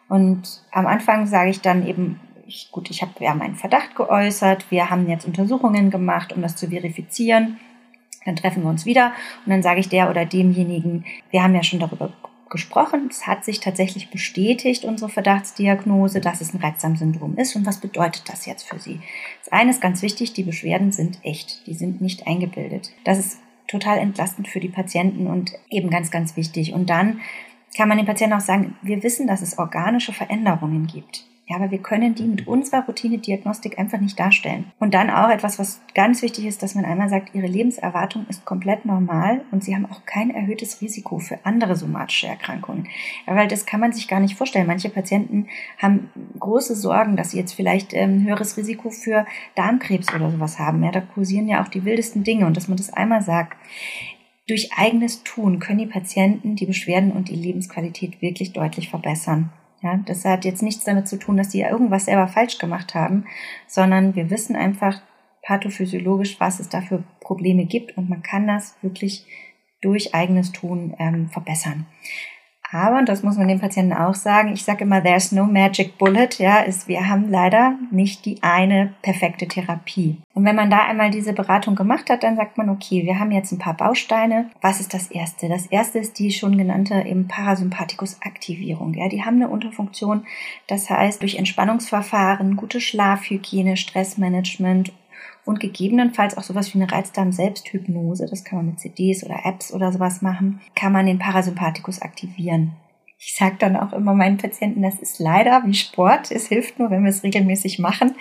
Und 0.10 0.64
am 0.72 0.86
Anfang 0.86 1.28
sage 1.28 1.50
ich 1.50 1.62
dann 1.62 1.88
eben, 1.88 2.20
ich, 2.46 2.70
gut, 2.72 2.90
ich 2.90 3.02
habe 3.02 3.12
ja 3.20 3.34
meinen 3.34 3.56
Verdacht 3.56 3.96
geäußert, 3.96 4.70
wir 4.70 4.90
haben 4.90 5.10
jetzt 5.10 5.26
Untersuchungen 5.26 5.90
gemacht, 5.90 6.34
um 6.34 6.42
das 6.42 6.56
zu 6.56 6.70
verifizieren. 6.70 7.60
Dann 8.26 8.36
treffen 8.36 8.64
wir 8.64 8.70
uns 8.70 8.86
wieder 8.86 9.14
und 9.46 9.52
dann 9.52 9.64
sage 9.64 9.80
ich 9.80 9.90
der 9.90 10.10
oder 10.10 10.26
demjenigen, 10.26 11.06
wir 11.32 11.44
haben 11.44 11.56
ja 11.56 11.64
schon 11.64 11.80
darüber 11.80 12.14
gesprochen, 12.54 13.08
es 13.10 13.26
hat 13.26 13.44
sich 13.44 13.60
tatsächlich 13.60 14.12
bestätigt, 14.12 14.86
unsere 14.86 15.10
Verdachtsdiagnose, 15.10 16.22
dass 16.22 16.40
es 16.40 16.54
ein 16.54 16.62
Reizdarmsyndrom 16.62 17.36
ist. 17.38 17.56
Und 17.56 17.66
was 17.66 17.80
bedeutet 17.80 18.30
das 18.30 18.46
jetzt 18.46 18.64
für 18.64 18.80
Sie? 18.80 19.02
Das 19.44 19.52
eine 19.52 19.72
ist 19.72 19.82
ganz 19.82 20.04
wichtig, 20.04 20.34
die 20.34 20.44
Beschwerden 20.44 20.92
sind 20.92 21.18
echt, 21.24 21.66
die 21.66 21.74
sind 21.74 22.00
nicht 22.00 22.28
eingebildet. 22.28 22.92
Das 23.04 23.18
ist 23.18 23.40
total 23.68 23.98
entlastend 23.98 24.48
für 24.48 24.60
die 24.60 24.70
Patienten 24.70 25.26
und 25.26 25.54
eben 25.72 25.90
ganz, 25.90 26.12
ganz 26.12 26.38
wichtig. 26.38 26.74
Und 26.74 26.92
dann 26.92 27.22
kann 27.74 27.90
man 27.90 27.98
den 27.98 28.06
Patienten 28.06 28.36
auch 28.36 28.42
sagen, 28.42 28.76
wir 28.82 29.04
wissen, 29.04 29.28
dass 29.28 29.42
es 29.42 29.58
organische 29.58 30.14
Veränderungen 30.14 30.88
gibt. 30.88 31.26
Ja, 31.46 31.58
aber 31.58 31.72
wir 31.72 31.80
können 31.80 32.16
die 32.16 32.24
mit 32.24 32.48
unserer 32.48 32.86
Routine-Diagnostik 32.86 33.78
einfach 33.78 34.00
nicht 34.00 34.18
darstellen. 34.18 34.72
Und 34.80 34.94
dann 34.94 35.10
auch 35.10 35.30
etwas, 35.30 35.60
was 35.60 35.82
ganz 35.94 36.22
wichtig 36.22 36.46
ist, 36.46 36.64
dass 36.64 36.74
man 36.74 36.86
einmal 36.86 37.10
sagt, 37.10 37.36
ihre 37.36 37.48
Lebenserwartung 37.48 38.26
ist 38.30 38.46
komplett 38.46 38.86
normal 38.86 39.42
und 39.52 39.62
sie 39.62 39.76
haben 39.76 39.86
auch 39.86 40.06
kein 40.06 40.30
erhöhtes 40.30 40.80
Risiko 40.80 41.20
für 41.20 41.40
andere 41.44 41.76
somatische 41.76 42.28
Erkrankungen. 42.28 42.88
Ja, 43.28 43.36
weil 43.36 43.50
das 43.50 43.66
kann 43.66 43.82
man 43.82 43.92
sich 43.92 44.08
gar 44.08 44.22
nicht 44.22 44.38
vorstellen. 44.38 44.68
Manche 44.68 44.88
Patienten 44.90 45.48
haben 45.78 46.10
große 46.40 46.76
Sorgen, 46.78 47.18
dass 47.18 47.32
sie 47.32 47.40
jetzt 47.40 47.54
vielleicht 47.54 47.94
ein 47.94 48.20
ähm, 48.20 48.24
höheres 48.26 48.56
Risiko 48.56 48.90
für 48.90 49.26
Darmkrebs 49.56 50.14
oder 50.16 50.32
sowas 50.32 50.60
haben. 50.60 50.82
Ja, 50.82 50.92
da 50.92 51.02
kursieren 51.02 51.50
ja 51.50 51.62
auch 51.62 51.68
die 51.68 51.84
wildesten 51.84 52.24
Dinge 52.24 52.46
und 52.46 52.56
dass 52.56 52.70
man 52.70 52.78
das 52.78 52.94
einmal 52.94 53.22
sagt. 53.22 53.58
Durch 54.48 54.72
eigenes 54.76 55.24
Tun 55.24 55.60
können 55.60 55.80
die 55.80 55.86
Patienten 55.86 56.56
die 56.56 56.66
Beschwerden 56.66 57.12
und 57.12 57.30
die 57.30 57.36
Lebensqualität 57.36 58.22
wirklich 58.22 58.52
deutlich 58.54 58.90
verbessern. 58.90 59.52
Ja, 59.82 59.98
das 60.06 60.26
hat 60.26 60.46
jetzt 60.46 60.64
nichts 60.64 60.86
damit 60.86 61.08
zu 61.08 61.18
tun, 61.18 61.38
dass 61.38 61.52
sie 61.52 61.62
irgendwas 61.62 62.06
selber 62.06 62.28
falsch 62.28 62.58
gemacht 62.58 62.96
haben, 62.96 63.26
sondern 63.68 64.16
wir 64.16 64.30
wissen 64.30 64.56
einfach 64.56 65.02
pathophysiologisch, 65.44 66.40
was 66.40 66.60
es 66.60 66.70
da 66.70 66.82
für 66.82 67.04
Probleme 67.20 67.66
gibt 67.66 67.98
und 67.98 68.10
man 68.10 68.24
kann 68.24 68.48
das 68.48 68.76
wirklich 68.82 69.26
durch 69.82 70.16
eigenes 70.16 70.54
Tun 70.54 70.96
ähm, 71.00 71.30
verbessern. 71.30 71.86
Aber, 72.74 72.98
und 72.98 73.08
das 73.08 73.22
muss 73.22 73.38
man 73.38 73.48
den 73.48 73.60
Patienten 73.60 73.94
auch 73.94 74.16
sagen, 74.16 74.52
ich 74.52 74.64
sage 74.64 74.84
immer, 74.84 75.02
there's 75.02 75.32
no 75.32 75.46
magic 75.46 76.00
bullet, 76.00 76.30
ja, 76.40 76.60
ist, 76.62 76.88
wir 76.88 77.08
haben 77.08 77.30
leider 77.30 77.76
nicht 77.92 78.26
die 78.26 78.42
eine 78.42 78.94
perfekte 79.04 79.48
Therapie. 79.48 80.18
Und 80.34 80.44
wenn 80.46 80.56
man 80.56 80.72
da 80.72 80.80
einmal 80.88 81.12
diese 81.12 81.34
Beratung 81.34 81.76
gemacht 81.76 82.10
hat, 82.10 82.24
dann 82.24 82.36
sagt 82.36 82.58
man, 82.58 82.70
okay, 82.70 83.06
wir 83.06 83.20
haben 83.20 83.32
jetzt 83.32 83.52
ein 83.52 83.60
paar 83.60 83.78
Bausteine. 83.78 84.50
Was 84.62 84.80
ist 84.80 84.96
das 84.96 85.12
erste? 85.12 85.48
Das 85.48 85.68
erste 85.68 86.00
ist 86.00 86.18
die 86.18 86.32
schon 86.32 86.58
genannte 86.58 86.96
eben 87.06 87.28
Parasympathikus-Aktivierung. 87.28 88.96
Ja, 88.96 89.08
die 89.08 89.24
haben 89.24 89.36
eine 89.36 89.50
Unterfunktion. 89.50 90.26
Das 90.68 90.90
heißt, 90.90 91.22
durch 91.22 91.36
Entspannungsverfahren, 91.36 92.56
gute 92.56 92.82
Schlafhygiene, 92.82 93.78
Stressmanagement 93.78 94.92
und 95.46 95.60
gegebenenfalls 95.60 96.38
auch 96.38 96.44
sowas 96.44 96.74
wie 96.74 96.82
eine 96.82 96.92
Reizdarm-Selbsthypnose, 96.92 98.28
das 98.30 98.44
kann 98.44 98.58
man 98.58 98.68
mit 98.68 98.80
CDs 98.80 99.24
oder 99.24 99.46
Apps 99.46 99.74
oder 99.74 99.92
sowas 99.92 100.22
machen, 100.22 100.62
kann 100.76 100.94
man 100.94 101.06
den 101.06 101.20
Parasympathikus 101.20 102.02
aktivieren. 102.02 102.74
Ich 103.26 103.36
sage 103.36 103.56
dann 103.58 103.78
auch 103.78 103.94
immer 103.94 104.14
meinen 104.14 104.38
Patienten, 104.38 104.82
das 104.82 105.00
ist 105.00 105.20
leider 105.20 105.64
wie 105.66 105.74
Sport. 105.74 106.30
Es 106.30 106.48
hilft 106.48 106.78
nur, 106.78 106.92
wenn 106.92 107.04
wir 107.04 107.10
es 107.10 107.24
regelmäßig 107.24 107.80
machen. 107.80 108.16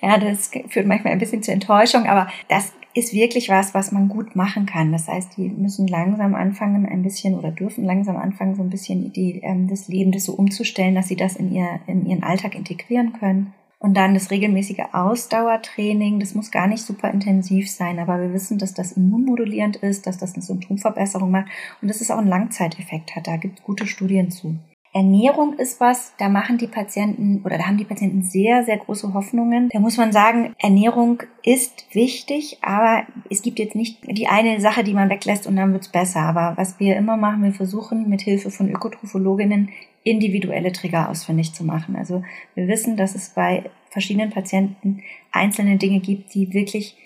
Ja, 0.00 0.16
das 0.16 0.50
führt 0.68 0.86
manchmal 0.86 1.12
ein 1.12 1.18
bisschen 1.18 1.42
zur 1.42 1.54
Enttäuschung, 1.54 2.06
aber 2.06 2.28
das 2.48 2.72
ist 2.94 3.12
wirklich 3.12 3.48
was, 3.48 3.74
was 3.74 3.90
man 3.90 4.08
gut 4.08 4.36
machen 4.36 4.66
kann. 4.66 4.92
Das 4.92 5.08
heißt, 5.08 5.36
die 5.36 5.48
müssen 5.48 5.88
langsam 5.88 6.36
anfangen, 6.36 6.86
ein 6.86 7.02
bisschen 7.02 7.36
oder 7.36 7.50
dürfen 7.50 7.84
langsam 7.84 8.16
anfangen, 8.16 8.54
so 8.54 8.62
ein 8.62 8.70
bisschen 8.70 9.12
die, 9.12 9.40
ähm, 9.42 9.66
das 9.68 9.88
Leben 9.88 10.12
das 10.12 10.24
so 10.24 10.32
umzustellen, 10.34 10.94
dass 10.94 11.08
sie 11.08 11.16
das 11.16 11.34
in, 11.34 11.52
ihr, 11.52 11.80
in 11.88 12.06
ihren 12.06 12.22
Alltag 12.22 12.54
integrieren 12.54 13.12
können. 13.12 13.52
Und 13.78 13.96
dann 13.96 14.14
das 14.14 14.30
regelmäßige 14.30 14.84
Ausdauertraining, 14.92 16.20
das 16.20 16.34
muss 16.34 16.50
gar 16.50 16.66
nicht 16.66 16.82
super 16.82 17.10
intensiv 17.10 17.70
sein, 17.70 17.98
aber 17.98 18.20
wir 18.20 18.32
wissen, 18.32 18.58
dass 18.58 18.72
das 18.72 18.92
immunmodulierend 18.92 19.76
ist, 19.76 20.06
dass 20.06 20.18
das 20.18 20.34
eine 20.34 20.42
Symptomverbesserung 20.42 21.30
macht 21.30 21.48
und 21.82 21.88
dass 21.88 22.00
es 22.00 22.10
auch 22.10 22.18
einen 22.18 22.28
Langzeiteffekt 22.28 23.14
hat. 23.14 23.26
Da 23.26 23.36
gibt 23.36 23.58
es 23.58 23.64
gute 23.64 23.86
Studien 23.86 24.30
zu. 24.30 24.56
Ernährung 24.94 25.54
ist 25.54 25.80
was, 25.80 26.14
da 26.18 26.28
machen 26.28 26.56
die 26.56 26.68
Patienten 26.68 27.42
oder 27.44 27.58
da 27.58 27.66
haben 27.66 27.78
die 27.78 27.84
Patienten 27.84 28.22
sehr, 28.22 28.62
sehr 28.62 28.76
große 28.76 29.12
Hoffnungen. 29.12 29.68
Da 29.72 29.80
muss 29.80 29.96
man 29.96 30.12
sagen, 30.12 30.54
Ernährung 30.56 31.20
ist 31.42 31.92
wichtig, 31.92 32.58
aber 32.62 33.02
es 33.28 33.42
gibt 33.42 33.58
jetzt 33.58 33.74
nicht 33.74 33.98
die 34.06 34.28
eine 34.28 34.60
Sache, 34.60 34.84
die 34.84 34.94
man 34.94 35.10
weglässt 35.10 35.48
und 35.48 35.56
dann 35.56 35.72
wird's 35.72 35.88
besser. 35.88 36.20
Aber 36.20 36.52
was 36.56 36.78
wir 36.78 36.96
immer 36.96 37.16
machen, 37.16 37.42
wir 37.42 37.52
versuchen 37.52 38.08
mit 38.08 38.22
Hilfe 38.22 38.52
von 38.52 38.70
Ökotrophologinnen 38.70 39.70
individuelle 40.04 40.72
Trigger 40.72 41.08
ausfindig 41.08 41.54
zu 41.54 41.64
machen. 41.64 41.96
Also 41.96 42.22
wir 42.54 42.68
wissen, 42.68 42.96
dass 42.96 43.14
es 43.14 43.30
bei 43.30 43.64
verschiedenen 43.90 44.30
Patienten 44.30 45.02
einzelne 45.32 45.76
Dinge 45.76 46.00
gibt, 46.00 46.34
die 46.34 46.52
wirklich, 46.52 46.96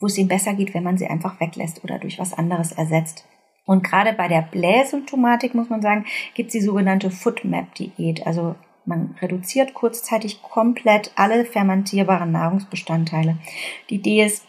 wo 0.00 0.06
es 0.06 0.18
ihnen 0.18 0.28
besser 0.28 0.54
geht, 0.54 0.74
wenn 0.74 0.82
man 0.82 0.98
sie 0.98 1.06
einfach 1.06 1.40
weglässt 1.40 1.82
oder 1.84 1.98
durch 1.98 2.18
was 2.18 2.34
anderes 2.34 2.72
ersetzt. 2.72 3.24
Und 3.64 3.84
gerade 3.84 4.12
bei 4.12 4.28
der 4.28 4.42
Blähsymptomatik 4.42 5.54
muss 5.54 5.68
man 5.68 5.82
sagen, 5.82 6.04
gibt 6.34 6.48
es 6.48 6.52
die 6.54 6.60
sogenannte 6.60 7.10
Foodmap-Diät. 7.10 8.26
Also 8.26 8.56
man 8.86 9.14
reduziert 9.20 9.74
kurzzeitig 9.74 10.42
komplett 10.42 11.12
alle 11.14 11.44
fermentierbaren 11.44 12.32
Nahrungsbestandteile. 12.32 13.36
Die 13.90 13.96
Idee 13.96 14.24
ist, 14.24 14.44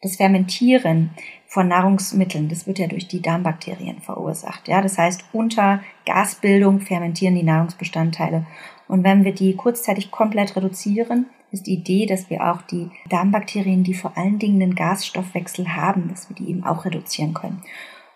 das 0.00 0.16
Fermentieren 0.16 1.10
von 1.52 1.68
Nahrungsmitteln, 1.68 2.48
das 2.48 2.66
wird 2.66 2.78
ja 2.78 2.86
durch 2.86 3.08
die 3.08 3.20
Darmbakterien 3.20 4.00
verursacht. 4.00 4.68
Ja, 4.68 4.80
das 4.80 4.96
heißt, 4.96 5.22
unter 5.34 5.82
Gasbildung 6.06 6.80
fermentieren 6.80 7.34
die 7.34 7.42
Nahrungsbestandteile. 7.42 8.46
Und 8.88 9.04
wenn 9.04 9.22
wir 9.22 9.34
die 9.34 9.54
kurzzeitig 9.54 10.10
komplett 10.10 10.56
reduzieren, 10.56 11.26
ist 11.50 11.66
die 11.66 11.74
Idee, 11.74 12.06
dass 12.06 12.30
wir 12.30 12.50
auch 12.50 12.62
die 12.62 12.88
Darmbakterien, 13.10 13.84
die 13.84 13.92
vor 13.92 14.16
allen 14.16 14.38
Dingen 14.38 14.62
einen 14.62 14.74
Gasstoffwechsel 14.74 15.76
haben, 15.76 16.08
dass 16.08 16.30
wir 16.30 16.36
die 16.36 16.48
eben 16.48 16.64
auch 16.64 16.86
reduzieren 16.86 17.34
können. 17.34 17.60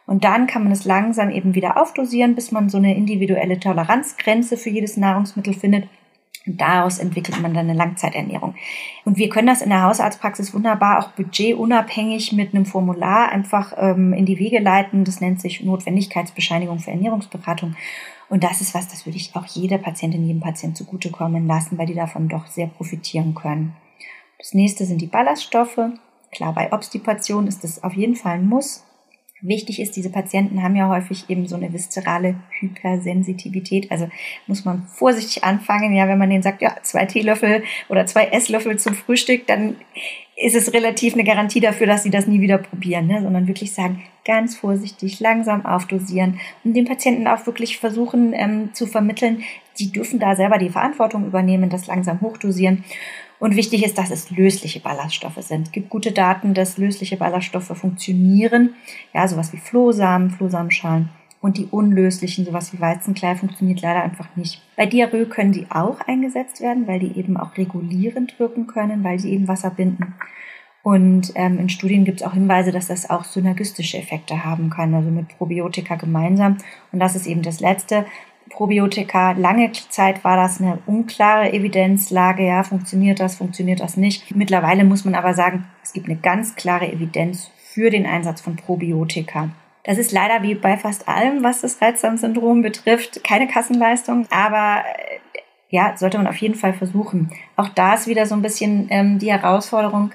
Und 0.07 0.25
dann 0.25 0.47
kann 0.47 0.63
man 0.63 0.73
es 0.73 0.87
langsam 0.87 1.29
eben 1.29 1.55
wieder 1.55 1.77
aufdosieren, 1.77 2.37
bis 2.37 2.53
man 2.53 2.71
so 2.71 2.79
eine 2.79 2.97
individuelle 2.97 3.61
Toleranzgrenze 3.61 4.57
für 4.57 4.71
jedes 4.71 4.97
Nahrungsmittel 4.97 5.53
findet. 5.53 5.89
Und 6.47 6.61
daraus 6.61 6.99
entwickelt 6.99 7.41
man 7.41 7.55
dann 7.55 7.69
eine 7.69 7.79
Langzeiternährung. 7.79 8.55
Und 9.05 9.19
wir 9.19 9.29
können 9.29 9.49
das 9.49 9.63
in 9.63 9.71
der 9.71 9.83
Hausarztpraxis 9.83 10.55
wunderbar 10.55 11.01
auch 11.01 11.11
budgetunabhängig 11.13 12.33
mit 12.33 12.55
einem 12.55 12.67
Formular 12.67 13.31
einfach 13.31 13.73
ähm, 13.77 14.13
in 14.13 14.27
die 14.27 14.39
Wege 14.39 14.61
leiten. 14.61 15.05
Das 15.05 15.21
nennt 15.21 15.41
sich 15.41 15.63
Notwendigkeitsbescheinigung 15.63 16.79
für 16.79 16.93
Ernährungsberatung. 16.93 17.75
Und 18.29 18.45
das 18.45 18.61
ist 18.61 18.75
was, 18.75 18.89
das 18.89 19.07
würde 19.07 19.19
ich 19.19 19.35
auch 19.35 19.47
jeder 19.47 19.79
Patientin, 19.79 20.27
jedem 20.27 20.41
Patient 20.41 20.77
zugutekommen 20.77 21.47
lassen, 21.47 21.79
weil 21.79 21.87
die 21.87 21.95
davon 21.95 22.29
doch 22.29 22.47
sehr 22.47 22.67
profitieren 22.67 23.35
können. 23.35 23.75
Das 24.39 24.55
nächste 24.55 24.85
sind 24.85 25.01
die 25.01 25.07
Ballaststoffe. 25.07 25.81
Klar, 26.33 26.53
bei 26.53 26.73
Obstipation 26.73 27.47
ist 27.47 27.65
das 27.65 27.83
auf 27.83 27.95
jeden 27.95 28.17
Fall 28.17 28.35
ein 28.35 28.49
Muss. 28.49 28.86
Wichtig 29.43 29.81
ist, 29.81 29.97
diese 29.97 30.11
Patienten 30.11 30.63
haben 30.63 30.77
ja 30.77 30.89
häufig 30.89 31.29
eben 31.29 31.47
so 31.47 31.57
eine 31.57 31.73
viszerale 31.73 32.37
Hypersensitivität. 32.59 33.91
Also 33.91 34.09
muss 34.47 34.65
man 34.65 34.87
vorsichtig 34.87 35.45
anfangen. 35.45 35.95
Ja, 35.95 36.09
wenn 36.09 36.19
man 36.19 36.31
denen 36.31 36.43
sagt, 36.43 36.63
ja, 36.63 36.75
zwei 36.83 37.05
Teelöffel 37.05 37.63
oder 37.89 38.07
zwei 38.07 38.27
Esslöffel 38.29 38.79
zum 38.79 38.95
Frühstück, 38.95 39.47
dann 39.47 39.77
ist 40.37 40.55
es 40.55 40.73
relativ 40.75 41.15
eine 41.15 41.25
Garantie 41.25 41.61
dafür, 41.61 41.87
dass 41.87 42.03
sie 42.03 42.11
das 42.11 42.27
nie 42.27 42.41
wieder 42.41 42.59
probieren, 42.59 43.07
ne? 43.07 43.23
sondern 43.23 43.49
wirklich 43.49 43.73
sagen, 43.73 44.03
ganz 44.25 44.57
vorsichtig, 44.57 45.19
langsam 45.21 45.65
aufdosieren 45.65 46.39
und 46.63 46.75
den 46.75 46.85
Patienten 46.85 47.27
auch 47.27 47.47
wirklich 47.47 47.79
versuchen 47.79 48.35
ähm, 48.35 48.75
zu 48.75 48.87
vermitteln, 48.87 49.43
die 49.79 49.93
dürfen 49.93 50.19
da 50.19 50.37
selber 50.37 50.59
die 50.59 50.69
Verantwortung 50.69 51.27
übernehmen, 51.27 51.71
das 51.71 51.87
langsam 51.87 52.21
hochdosieren. 52.21 52.85
Und 53.39 53.57
wichtig 53.57 53.85
ist, 53.85 53.99
dass 53.99 54.11
es 54.11 54.31
lösliche 54.31 54.81
Ballaststoffe 54.81 55.39
sind. 55.41 55.67
Es 55.67 55.73
gibt 55.73 55.91
gute 55.91 56.13
Daten, 56.13 56.55
dass 56.55 56.79
lösliche 56.79 57.17
Ballaststoffe 57.17 57.77
funktionieren. 57.77 58.75
Ja, 59.13 59.29
sowas 59.29 59.53
wie 59.53 59.59
Flohsamen, 59.59 60.31
Flohsamenschalen. 60.31 61.11
Und 61.43 61.59
die 61.59 61.67
unlöslichen, 61.67 62.47
sowas 62.47 62.73
wie 62.73 62.81
Weizenklei, 62.81 63.37
funktioniert 63.37 63.83
leider 63.83 64.03
einfach 64.03 64.35
nicht. 64.37 64.63
Bei 64.75 64.87
Diarrhoe 64.87 65.27
können 65.27 65.53
die 65.53 65.67
auch 65.71 66.01
eingesetzt 66.01 66.61
werden, 66.61 66.87
weil 66.87 66.99
die 66.99 67.19
eben 67.19 67.37
auch 67.37 67.57
regulierend 67.57 68.39
wirken 68.41 68.67
können, 68.67 69.05
weil 69.05 69.19
sie 69.19 69.33
eben 69.33 69.47
Wasser 69.47 69.71
binden. 69.71 70.15
Und 70.83 71.33
ähm, 71.35 71.59
in 71.59 71.69
Studien 71.69 72.05
gibt 72.05 72.21
es 72.21 72.27
auch 72.27 72.33
Hinweise, 72.35 72.71
dass 72.71 72.87
das 72.87 73.11
auch 73.11 73.25
synergistische 73.25 73.99
Effekte 73.99 74.45
haben 74.45 74.71
kann, 74.71 74.95
also 74.95 75.11
mit 75.11 75.29
Probiotika 75.37 75.97
gemeinsam. 75.97 76.59
Und 76.93 77.01
das 77.01 77.17
ist 77.17 77.27
eben 77.27 77.43
das 77.43 77.61
Letzte. 77.61 78.07
Probiotika. 78.57 79.33
Lange 79.33 79.71
Zeit 79.91 80.25
war 80.25 80.37
das 80.37 80.61
eine 80.61 80.79
unklare 80.87 81.53
Evidenzlage. 81.53 82.47
Ja, 82.47 82.63
funktioniert 82.63 83.21
das, 83.21 83.37
funktioniert 83.37 83.81
das 83.81 83.97
nicht. 83.97 84.35
Mittlerweile 84.35 84.85
muss 84.85 85.05
man 85.05 85.15
aber 85.15 85.35
sagen, 85.35 85.67
es 85.83 85.93
gibt 85.93 86.09
eine 86.09 86.19
ganz 86.19 86.57
klare 86.57 86.91
Evidenz 86.91 87.51
für 87.57 87.91
den 87.91 88.07
Einsatz 88.07 88.41
von 88.41 88.57
Probiotika. 88.57 89.51
Das 89.85 89.99
ist 89.99 90.11
leider 90.11 90.43
wie 90.43 90.55
bei 90.55 90.77
fast 90.79 91.07
allem, 91.07 91.45
was 91.45 91.61
das 91.61 91.81
Reizdarmsyndrom 91.81 92.63
betrifft, 92.63 93.23
keine 93.23 93.47
Kassenleistung, 93.47 94.27
aber 94.31 94.83
äh, 94.85 95.19
ja, 95.69 95.97
sollte 95.97 96.17
man 96.17 96.27
auf 96.27 96.39
jeden 96.39 96.55
Fall 96.55 96.73
versuchen. 96.73 97.31
Auch 97.57 97.69
da 97.69 97.95
ist 97.95 98.09
wieder 98.09 98.27
so 98.27 98.35
ein 98.35 98.43
bisschen 98.43 98.89
ähm, 98.91 99.19
die 99.19 99.31
Herausforderung. 99.31 100.13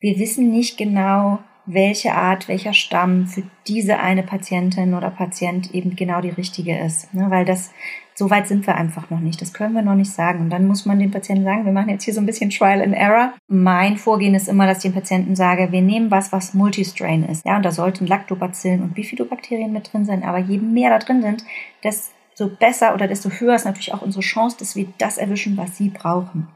Wir 0.00 0.18
wissen 0.18 0.50
nicht 0.50 0.78
genau, 0.78 1.38
welche 1.66 2.14
Art, 2.14 2.48
welcher 2.48 2.72
Stamm 2.72 3.26
für 3.26 3.42
diese 3.66 3.98
eine 3.98 4.22
Patientin 4.22 4.94
oder 4.94 5.10
Patient 5.10 5.74
eben 5.74 5.96
genau 5.96 6.20
die 6.20 6.30
richtige 6.30 6.78
ist. 6.78 7.12
Ne? 7.12 7.26
Weil 7.28 7.44
das, 7.44 7.72
so 8.14 8.30
weit 8.30 8.46
sind 8.46 8.66
wir 8.66 8.76
einfach 8.76 9.10
noch 9.10 9.18
nicht. 9.18 9.42
Das 9.42 9.52
können 9.52 9.74
wir 9.74 9.82
noch 9.82 9.96
nicht 9.96 10.12
sagen. 10.12 10.40
Und 10.40 10.50
dann 10.50 10.66
muss 10.66 10.86
man 10.86 11.00
den 11.00 11.10
Patienten 11.10 11.44
sagen, 11.44 11.64
wir 11.64 11.72
machen 11.72 11.90
jetzt 11.90 12.04
hier 12.04 12.14
so 12.14 12.20
ein 12.20 12.26
bisschen 12.26 12.50
Trial 12.50 12.80
and 12.80 12.94
Error. 12.94 13.32
Mein 13.48 13.96
Vorgehen 13.96 14.36
ist 14.36 14.48
immer, 14.48 14.66
dass 14.66 14.78
ich 14.78 14.84
den 14.84 14.94
Patienten 14.94 15.34
sage, 15.34 15.72
wir 15.72 15.82
nehmen 15.82 16.10
was, 16.10 16.32
was 16.32 16.54
Multistrain 16.54 17.24
ist. 17.24 17.44
Ja, 17.44 17.56
und 17.56 17.64
da 17.64 17.72
sollten 17.72 18.06
Lactobacillen 18.06 18.82
und 18.82 18.94
Bifidobakterien 18.94 19.72
mit 19.72 19.92
drin 19.92 20.04
sein. 20.04 20.22
Aber 20.22 20.38
je 20.38 20.58
mehr 20.58 20.90
da 20.90 20.98
drin 20.98 21.22
sind, 21.22 21.44
desto 21.82 22.46
besser 22.48 22.94
oder 22.94 23.08
desto 23.08 23.28
höher 23.28 23.56
ist 23.56 23.64
natürlich 23.64 23.92
auch 23.92 24.02
unsere 24.02 24.22
Chance, 24.22 24.56
dass 24.60 24.76
wir 24.76 24.86
das 24.98 25.18
erwischen, 25.18 25.56
was 25.56 25.76
sie 25.76 25.90
brauchen. 25.90 26.46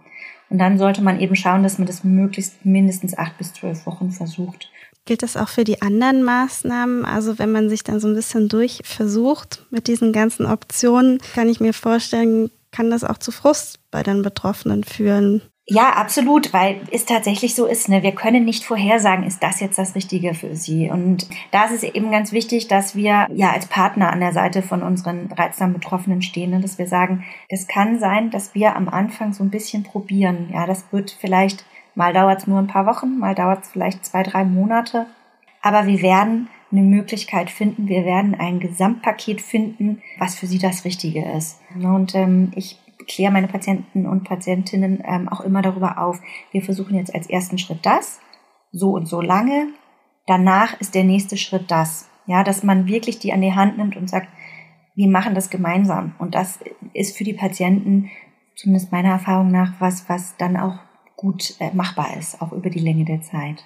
Und 0.50 0.58
dann 0.58 0.78
sollte 0.78 1.00
man 1.00 1.20
eben 1.20 1.36
schauen, 1.36 1.62
dass 1.62 1.78
man 1.78 1.86
das 1.86 2.02
möglichst 2.04 2.64
mindestens 2.64 3.16
acht 3.16 3.38
bis 3.38 3.52
zwölf 3.52 3.86
Wochen 3.86 4.10
versucht. 4.10 4.70
Gilt 5.06 5.22
das 5.22 5.36
auch 5.36 5.48
für 5.48 5.64
die 5.64 5.82
anderen 5.82 6.22
Maßnahmen? 6.22 7.04
Also 7.04 7.38
wenn 7.38 7.52
man 7.52 7.68
sich 7.68 7.82
dann 7.82 8.00
so 8.00 8.08
ein 8.08 8.14
bisschen 8.14 8.48
durchversucht 8.48 9.66
mit 9.70 9.88
diesen 9.88 10.12
ganzen 10.12 10.46
Optionen, 10.46 11.18
kann 11.34 11.48
ich 11.48 11.60
mir 11.60 11.72
vorstellen, 11.72 12.50
kann 12.70 12.90
das 12.90 13.04
auch 13.04 13.18
zu 13.18 13.32
Frust 13.32 13.80
bei 13.90 14.02
den 14.02 14.22
Betroffenen 14.22 14.84
führen. 14.84 15.42
Ja, 15.72 15.90
absolut, 15.90 16.52
weil 16.52 16.80
es 16.90 17.04
tatsächlich 17.04 17.54
so 17.54 17.64
ist. 17.64 17.88
Ne? 17.88 18.02
Wir 18.02 18.10
können 18.10 18.44
nicht 18.44 18.64
vorhersagen, 18.64 19.24
ist 19.24 19.40
das 19.40 19.60
jetzt 19.60 19.78
das 19.78 19.94
Richtige 19.94 20.34
für 20.34 20.56
Sie. 20.56 20.90
Und 20.90 21.28
da 21.52 21.66
ist 21.66 21.72
es 21.72 21.82
eben 21.84 22.10
ganz 22.10 22.32
wichtig, 22.32 22.66
dass 22.66 22.96
wir 22.96 23.28
ja 23.32 23.52
als 23.52 23.66
Partner 23.66 24.10
an 24.10 24.18
der 24.18 24.32
Seite 24.32 24.62
von 24.62 24.82
unseren 24.82 25.30
reizsamen 25.30 25.74
Betroffenen 25.74 26.22
stehen, 26.22 26.50
ne? 26.50 26.60
dass 26.60 26.78
wir 26.78 26.88
sagen, 26.88 27.24
es 27.48 27.68
kann 27.68 28.00
sein, 28.00 28.30
dass 28.30 28.52
wir 28.52 28.74
am 28.74 28.88
Anfang 28.88 29.32
so 29.32 29.44
ein 29.44 29.50
bisschen 29.50 29.84
probieren. 29.84 30.50
Ja, 30.52 30.66
das 30.66 30.86
wird 30.90 31.16
vielleicht 31.20 31.64
Mal 32.00 32.14
dauert 32.14 32.38
es 32.38 32.46
nur 32.46 32.58
ein 32.58 32.66
paar 32.66 32.86
Wochen, 32.86 33.18
mal 33.18 33.34
dauert 33.34 33.64
es 33.64 33.68
vielleicht 33.68 34.06
zwei, 34.06 34.22
drei 34.22 34.46
Monate. 34.46 35.04
Aber 35.60 35.86
wir 35.86 36.00
werden 36.00 36.48
eine 36.72 36.80
Möglichkeit 36.80 37.50
finden, 37.50 37.88
wir 37.88 38.06
werden 38.06 38.34
ein 38.34 38.58
Gesamtpaket 38.58 39.42
finden, 39.42 40.00
was 40.18 40.34
für 40.34 40.46
sie 40.46 40.58
das 40.58 40.86
Richtige 40.86 41.22
ist. 41.32 41.60
Und 41.74 42.14
ähm, 42.14 42.52
ich 42.54 42.78
kläre 43.06 43.30
meine 43.30 43.48
Patienten 43.48 44.06
und 44.06 44.24
Patientinnen 44.24 45.02
ähm, 45.06 45.28
auch 45.28 45.42
immer 45.42 45.60
darüber 45.60 45.98
auf, 45.98 46.22
wir 46.52 46.62
versuchen 46.62 46.96
jetzt 46.96 47.14
als 47.14 47.28
ersten 47.28 47.58
Schritt 47.58 47.84
das, 47.84 48.18
so 48.72 48.92
und 48.92 49.04
so 49.04 49.20
lange. 49.20 49.66
Danach 50.26 50.80
ist 50.80 50.94
der 50.94 51.04
nächste 51.04 51.36
Schritt 51.36 51.70
das. 51.70 52.08
Ja, 52.24 52.44
dass 52.44 52.62
man 52.62 52.86
wirklich 52.86 53.18
die 53.18 53.34
an 53.34 53.42
die 53.42 53.52
Hand 53.52 53.76
nimmt 53.76 53.98
und 53.98 54.08
sagt, 54.08 54.28
wir 54.94 55.10
machen 55.10 55.34
das 55.34 55.50
gemeinsam. 55.50 56.14
Und 56.18 56.34
das 56.34 56.60
ist 56.94 57.18
für 57.18 57.24
die 57.24 57.34
Patienten, 57.34 58.10
zumindest 58.56 58.90
meiner 58.90 59.10
Erfahrung 59.10 59.50
nach, 59.50 59.74
was, 59.80 60.08
was 60.08 60.38
dann 60.38 60.56
auch 60.56 60.78
gut 61.20 61.54
äh, 61.60 61.70
machbar 61.74 62.16
ist, 62.18 62.40
auch 62.40 62.52
über 62.52 62.70
die 62.70 62.78
Länge 62.78 63.04
der 63.04 63.20
Zeit. 63.20 63.62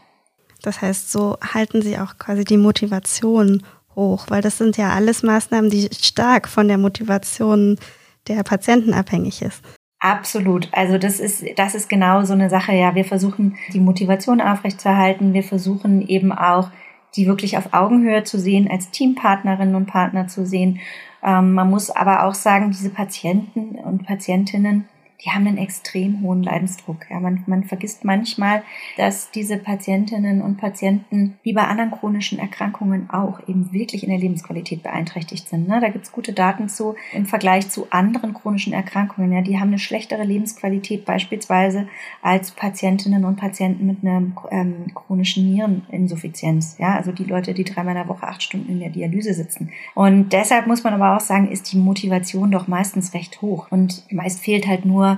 Das 0.63 0.83
heißt, 0.83 1.13
so 1.13 1.39
halten 1.55 1.83
Sie 1.83 1.99
auch 1.99 2.19
quasi 2.19 2.45
die 2.45 2.57
Motivation 2.57 3.63
hoch, 3.95 4.27
weil 4.29 4.43
das 4.43 4.59
sind 4.59 4.77
ja 4.77 4.91
alles 4.91 5.23
Maßnahmen, 5.23 5.71
die 5.71 5.89
stark 5.93 6.49
von 6.49 6.67
der 6.67 6.79
Motivation 6.79 7.79
der 8.27 8.43
Patienten 8.43 8.93
abhängig 8.93 9.41
ist. 9.41 9.63
Absolut. 10.01 10.69
Also 10.73 10.99
das 10.99 11.21
ist, 11.21 11.45
das 11.57 11.75
ist 11.75 11.89
genau 11.89 12.25
so 12.25 12.33
eine 12.33 12.51
Sache. 12.51 12.73
Ja, 12.73 12.95
wir 12.95 13.05
versuchen 13.05 13.57
die 13.73 13.81
Motivation 13.81 14.41
aufrechtzuerhalten. 14.41 15.33
Wir 15.33 15.45
versuchen 15.45 16.07
eben 16.09 16.33
auch, 16.33 16.71
die 17.15 17.27
wirklich 17.27 17.57
auf 17.57 17.73
Augenhöhe 17.73 18.25
zu 18.25 18.39
sehen, 18.39 18.69
als 18.69 18.91
Teampartnerinnen 18.91 19.77
und 19.77 19.87
Partner 19.87 20.27
zu 20.27 20.45
sehen. 20.45 20.81
Ähm, 21.23 21.53
man 21.53 21.71
muss 21.71 21.91
aber 21.91 22.25
auch 22.25 22.35
sagen, 22.35 22.73
diese 22.73 22.91
Patienten 22.91 23.77
und 23.77 24.05
Patientinnen 24.05 24.89
die 25.25 25.31
haben 25.31 25.47
einen 25.47 25.59
extrem 25.59 26.21
hohen 26.21 26.43
Leidensdruck. 26.43 27.07
Ja, 27.11 27.19
man, 27.19 27.45
man 27.47 27.65
vergisst 27.65 28.05
manchmal, 28.05 28.63
dass 28.97 29.31
diese 29.31 29.57
Patientinnen 29.57 30.43
und 30.43 30.59
Patienten 30.59 31.39
wie 31.43 31.55
bei 31.55 31.63
anderen 31.63 31.91
chronischen 31.91 32.39
Erkrankungen 32.39 33.09
auch 33.11 33.41
eben 33.49 33.73
wirklich 33.73 34.03
in 34.03 34.11
der 34.11 34.19
Lebensqualität 34.19 34.83
beeinträchtigt 34.83 35.49
sind. 35.49 35.67
Ne? 35.67 35.81
Da 35.81 35.89
gibt's 35.89 36.13
gute 36.13 36.33
Daten 36.33 36.69
zu 36.69 36.95
im 37.13 37.25
Vergleich 37.25 37.71
zu 37.71 37.87
anderen 37.91 38.35
chronischen 38.35 38.73
Erkrankungen. 38.73 39.33
Ja, 39.33 39.41
die 39.41 39.59
haben 39.59 39.69
eine 39.69 39.79
schlechtere 39.79 40.25
Lebensqualität 40.25 41.05
beispielsweise 41.05 41.89
als 42.21 42.51
Patientinnen 42.51 43.25
und 43.25 43.37
Patienten 43.37 43.87
mit 43.87 43.99
einer 44.03 44.23
ähm, 44.51 44.95
chronischen 44.95 45.51
Niereninsuffizienz. 45.51 46.77
Ja, 46.79 46.97
also 46.97 47.13
die 47.13 47.25
Leute, 47.25 47.55
die 47.55 47.65
dreimal 47.65 47.97
in 47.97 48.03
der 48.03 48.09
Woche 48.09 48.27
acht 48.27 48.43
Stunden 48.43 48.71
in 48.71 48.81
der 48.81 48.91
Dialyse 48.91 49.33
sitzen. 49.33 49.71
Und 49.95 50.33
deshalb 50.33 50.67
muss 50.67 50.85
man 50.85 50.93
aber 50.93 51.17
auch 51.17 51.21
sagen, 51.21 51.51
ist 51.51 51.73
die 51.73 51.79
Motivation 51.79 52.51
doch 52.51 52.69
meistens 52.69 53.15
recht 53.15 53.41
hoch. 53.41 53.69
Und 53.71 54.05
meist 54.13 54.41
fehlt 54.41 54.67
halt 54.67 54.85
nur 54.85 55.14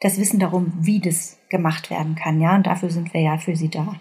das 0.00 0.18
Wissen 0.18 0.38
darum, 0.38 0.72
wie 0.80 1.00
das 1.00 1.38
gemacht 1.48 1.90
werden 1.90 2.14
kann. 2.14 2.40
Ja, 2.40 2.56
und 2.56 2.66
dafür 2.66 2.90
sind 2.90 3.14
wir 3.14 3.20
ja 3.20 3.38
für 3.38 3.56
Sie 3.56 3.68
da. 3.68 3.94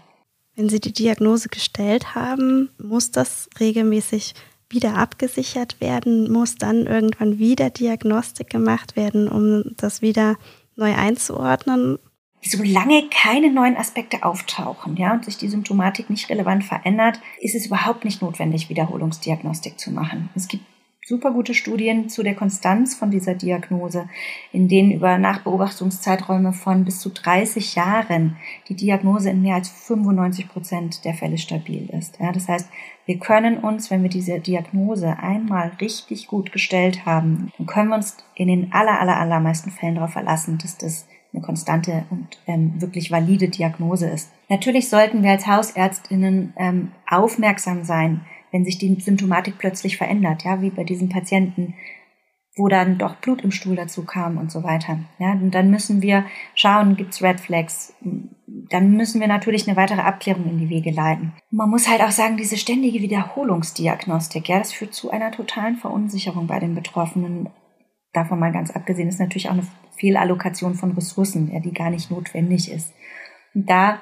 Wenn 0.55 0.69
Sie 0.69 0.79
die 0.79 0.93
Diagnose 0.93 1.49
gestellt 1.49 2.13
haben, 2.15 2.69
muss 2.77 3.11
das 3.11 3.49
regelmäßig 3.59 4.35
wieder 4.69 4.97
abgesichert 4.97 5.79
werden? 5.79 6.31
Muss 6.31 6.55
dann 6.55 6.85
irgendwann 6.85 7.39
wieder 7.39 7.69
Diagnostik 7.69 8.49
gemacht 8.49 8.95
werden, 8.95 9.27
um 9.27 9.63
das 9.77 10.01
wieder 10.01 10.35
neu 10.75 10.93
einzuordnen? 10.93 11.99
Solange 12.41 13.07
keine 13.09 13.51
neuen 13.51 13.77
Aspekte 13.77 14.23
auftauchen, 14.23 14.97
ja, 14.97 15.13
und 15.13 15.23
sich 15.23 15.37
die 15.37 15.47
Symptomatik 15.47 16.09
nicht 16.09 16.29
relevant 16.29 16.65
verändert, 16.65 17.19
ist 17.39 17.55
es 17.55 17.67
überhaupt 17.67 18.03
nicht 18.03 18.21
notwendig, 18.21 18.69
Wiederholungsdiagnostik 18.69 19.79
zu 19.79 19.91
machen. 19.91 20.29
Es 20.35 20.49
gibt 20.49 20.65
super 21.05 21.31
gute 21.31 21.53
Studien 21.53 22.07
zu 22.07 22.23
der 22.23 22.35
Konstanz 22.35 22.95
von 22.95 23.11
dieser 23.11 23.35
Diagnose, 23.35 24.07
in 24.51 24.67
denen 24.69 24.91
über 24.91 25.17
Nachbeobachtungszeiträume 25.17 26.53
von 26.53 26.85
bis 26.85 26.99
zu 26.99 27.09
30 27.09 27.75
Jahren 27.75 28.37
die 28.69 28.75
Diagnose 28.75 29.29
in 29.29 29.41
mehr 29.41 29.55
als 29.55 29.69
95 29.69 30.47
Prozent 30.47 31.05
der 31.05 31.13
Fälle 31.13 31.37
stabil 31.37 31.89
ist. 31.89 32.19
Ja, 32.19 32.31
das 32.31 32.47
heißt, 32.47 32.69
wir 33.05 33.19
können 33.19 33.57
uns, 33.57 33.91
wenn 33.91 34.01
wir 34.01 34.09
diese 34.09 34.39
Diagnose 34.39 35.17
einmal 35.19 35.73
richtig 35.81 36.27
gut 36.27 36.53
gestellt 36.53 37.05
haben, 37.05 37.51
dann 37.57 37.67
können 37.67 37.89
wir 37.89 37.95
uns 37.95 38.17
in 38.35 38.47
den 38.47 38.71
aller, 38.71 38.99
aller, 39.01 39.19
allermeisten 39.19 39.71
Fällen 39.71 39.95
darauf 39.95 40.11
verlassen, 40.11 40.57
dass 40.57 40.77
das 40.77 41.05
eine 41.33 41.41
konstante 41.41 42.05
und 42.11 42.39
ähm, 42.47 42.79
wirklich 42.79 43.11
valide 43.11 43.49
Diagnose 43.49 44.07
ist. 44.07 44.31
Natürlich 44.49 44.87
sollten 44.87 45.23
wir 45.23 45.31
als 45.31 45.47
Hausärztinnen 45.47 46.53
ähm, 46.57 46.91
aufmerksam 47.09 47.83
sein, 47.83 48.21
wenn 48.53 48.63
sich 48.63 48.77
die 48.77 48.95
Symptomatik 49.01 49.57
plötzlich 49.57 49.97
verändert, 49.97 50.43
ja, 50.43 50.61
wie 50.61 50.69
bei 50.69 50.83
diesen 50.83 51.09
Patienten, 51.09 51.73
wo 52.55 52.67
dann 52.67 52.99
doch 52.99 53.15
Blut 53.15 53.41
im 53.41 53.51
Stuhl 53.51 53.75
dazu 53.75 54.05
kam 54.05 54.37
und 54.37 54.51
so 54.51 54.63
weiter. 54.63 54.99
Ja, 55.17 55.31
und 55.31 55.51
dann 55.55 55.71
müssen 55.71 56.03
wir 56.03 56.25
schauen, 56.53 56.95
gibt's 56.95 57.23
Red 57.23 57.39
Flags? 57.39 57.95
Dann 58.45 58.91
müssen 58.91 59.19
wir 59.19 59.27
natürlich 59.27 59.67
eine 59.67 59.75
weitere 59.75 60.01
Abklärung 60.01 60.45
in 60.47 60.59
die 60.59 60.69
Wege 60.69 60.91
leiten. 60.91 61.33
Man 61.49 61.71
muss 61.71 61.89
halt 61.89 62.01
auch 62.01 62.11
sagen, 62.11 62.37
diese 62.37 62.57
ständige 62.57 63.01
Wiederholungsdiagnostik, 63.01 64.47
ja, 64.47 64.59
das 64.59 64.71
führt 64.71 64.93
zu 64.93 65.09
einer 65.09 65.31
totalen 65.31 65.77
Verunsicherung 65.77 66.45
bei 66.45 66.59
den 66.59 66.75
Betroffenen. 66.75 67.49
Davon 68.13 68.37
mal 68.37 68.51
ganz 68.51 68.69
abgesehen 68.69 69.09
ist 69.09 69.19
natürlich 69.19 69.49
auch 69.49 69.53
eine 69.53 69.67
Fehlallokation 69.97 70.75
von 70.75 70.91
Ressourcen, 70.91 71.51
ja, 71.51 71.59
die 71.59 71.73
gar 71.73 71.89
nicht 71.89 72.11
notwendig 72.11 72.71
ist. 72.71 72.93
Und 73.55 73.67
da 73.67 73.99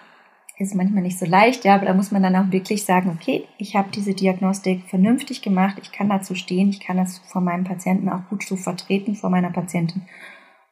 ist 0.61 0.75
manchmal 0.75 1.03
nicht 1.03 1.17
so 1.17 1.25
leicht, 1.25 1.65
ja, 1.65 1.75
aber 1.75 1.85
da 1.85 1.93
muss 1.93 2.11
man 2.11 2.23
dann 2.23 2.35
auch 2.35 2.51
wirklich 2.51 2.85
sagen, 2.85 3.09
okay, 3.09 3.45
ich 3.57 3.75
habe 3.75 3.89
diese 3.91 4.13
Diagnostik 4.13 4.83
vernünftig 4.87 5.41
gemacht, 5.41 5.77
ich 5.81 5.91
kann 5.91 6.09
dazu 6.09 6.35
stehen, 6.35 6.69
ich 6.69 6.79
kann 6.79 6.97
das 6.97 7.19
vor 7.19 7.41
meinem 7.41 7.63
Patienten 7.63 8.09
auch 8.09 8.27
gut 8.29 8.43
so 8.43 8.55
vertreten, 8.55 9.15
vor 9.15 9.29
meiner 9.29 9.51
Patientin 9.51 10.03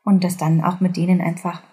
und 0.04 0.24
das 0.24 0.38
dann 0.38 0.64
auch 0.64 0.80
mit 0.80 0.96
denen 0.96 1.22
einfach, 1.22 1.64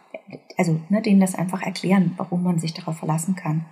also 0.56 0.80
ne, 0.88 1.02
denen 1.02 1.20
das 1.20 1.34
einfach 1.34 1.62
erklären, 1.62 2.14
warum 2.16 2.42
man 2.42 2.58
sich 2.58 2.74
darauf 2.74 2.98
verlassen 2.98 3.36
kann. 3.36 3.66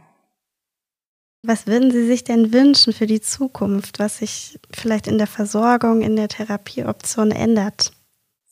Was 1.46 1.66
würden 1.66 1.90
Sie 1.90 2.06
sich 2.06 2.24
denn 2.24 2.52
wünschen 2.54 2.94
für 2.94 3.06
die 3.06 3.20
Zukunft, 3.20 3.98
was 3.98 4.18
sich 4.18 4.58
vielleicht 4.72 5.06
in 5.06 5.18
der 5.18 5.26
Versorgung, 5.26 6.00
in 6.00 6.16
der 6.16 6.28
Therapieoption 6.28 7.32
ändert? 7.32 7.92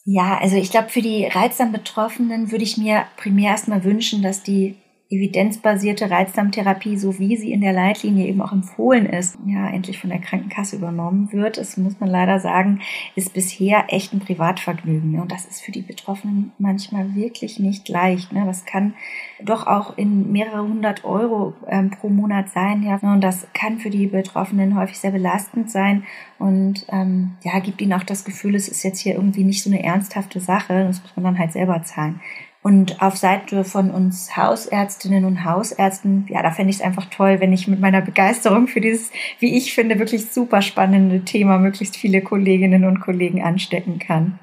Ja, 0.04 0.38
also 0.38 0.56
ich 0.56 0.70
glaube, 0.70 0.90
für 0.90 1.00
die 1.00 1.24
reizsam 1.24 1.72
Betroffenen 1.72 2.50
würde 2.50 2.64
ich 2.64 2.76
mir 2.76 3.04
primär 3.16 3.52
erstmal 3.52 3.84
wünschen, 3.84 4.22
dass 4.22 4.42
die 4.42 4.76
evidenzbasierte 5.12 6.10
Reizdarmtherapie, 6.10 6.96
so 6.96 7.18
wie 7.18 7.36
sie 7.36 7.52
in 7.52 7.60
der 7.60 7.72
Leitlinie 7.72 8.26
eben 8.26 8.40
auch 8.40 8.52
empfohlen 8.52 9.06
ist, 9.06 9.38
ja, 9.46 9.68
endlich 9.68 9.98
von 9.98 10.10
der 10.10 10.20
Krankenkasse 10.20 10.76
übernommen 10.76 11.32
wird. 11.32 11.58
Das 11.58 11.76
muss 11.76 12.00
man 12.00 12.08
leider 12.08 12.40
sagen, 12.40 12.80
ist 13.14 13.34
bisher 13.34 13.84
echt 13.88 14.12
ein 14.12 14.20
Privatvergnügen. 14.20 15.12
Ne? 15.12 15.22
Und 15.22 15.30
das 15.30 15.44
ist 15.44 15.60
für 15.60 15.72
die 15.72 15.82
Betroffenen 15.82 16.52
manchmal 16.58 17.14
wirklich 17.14 17.58
nicht 17.58 17.88
leicht. 17.88 18.32
Ne? 18.32 18.44
Das 18.46 18.64
kann 18.64 18.94
doch 19.42 19.66
auch 19.66 19.98
in 19.98 20.32
mehrere 20.32 20.62
hundert 20.62 21.04
Euro 21.04 21.54
ähm, 21.68 21.90
pro 21.90 22.08
Monat 22.08 22.48
sein. 22.50 22.82
Ja? 22.82 22.98
Und 23.02 23.20
das 23.20 23.46
kann 23.52 23.78
für 23.78 23.90
die 23.90 24.06
Betroffenen 24.06 24.76
häufig 24.78 24.98
sehr 24.98 25.10
belastend 25.10 25.70
sein 25.70 26.04
und 26.38 26.86
ähm, 26.88 27.32
ja, 27.42 27.60
gibt 27.60 27.80
ihnen 27.80 27.92
auch 27.92 28.02
das 28.02 28.24
Gefühl, 28.24 28.56
es 28.56 28.68
ist 28.68 28.82
jetzt 28.82 28.98
hier 28.98 29.14
irgendwie 29.14 29.44
nicht 29.44 29.62
so 29.62 29.70
eine 29.70 29.84
ernsthafte 29.84 30.40
Sache. 30.40 30.84
Das 30.86 31.00
muss 31.00 31.14
man 31.14 31.24
dann 31.24 31.38
halt 31.38 31.52
selber 31.52 31.82
zahlen. 31.84 32.20
Und 32.62 33.02
auf 33.02 33.16
Seite 33.16 33.64
von 33.64 33.90
uns 33.90 34.36
Hausärztinnen 34.36 35.24
und 35.24 35.44
Hausärzten, 35.44 36.26
ja, 36.28 36.42
da 36.42 36.52
fände 36.52 36.70
ich 36.70 36.76
es 36.76 36.82
einfach 36.82 37.06
toll, 37.06 37.40
wenn 37.40 37.52
ich 37.52 37.66
mit 37.66 37.80
meiner 37.80 38.00
Begeisterung 38.00 38.68
für 38.68 38.80
dieses, 38.80 39.10
wie 39.40 39.56
ich 39.56 39.74
finde, 39.74 39.98
wirklich 39.98 40.30
super 40.30 40.62
spannende 40.62 41.24
Thema 41.24 41.58
möglichst 41.58 41.96
viele 41.96 42.22
Kolleginnen 42.22 42.84
und 42.84 43.00
Kollegen 43.00 43.42
anstecken 43.42 43.98
kann. 43.98 44.38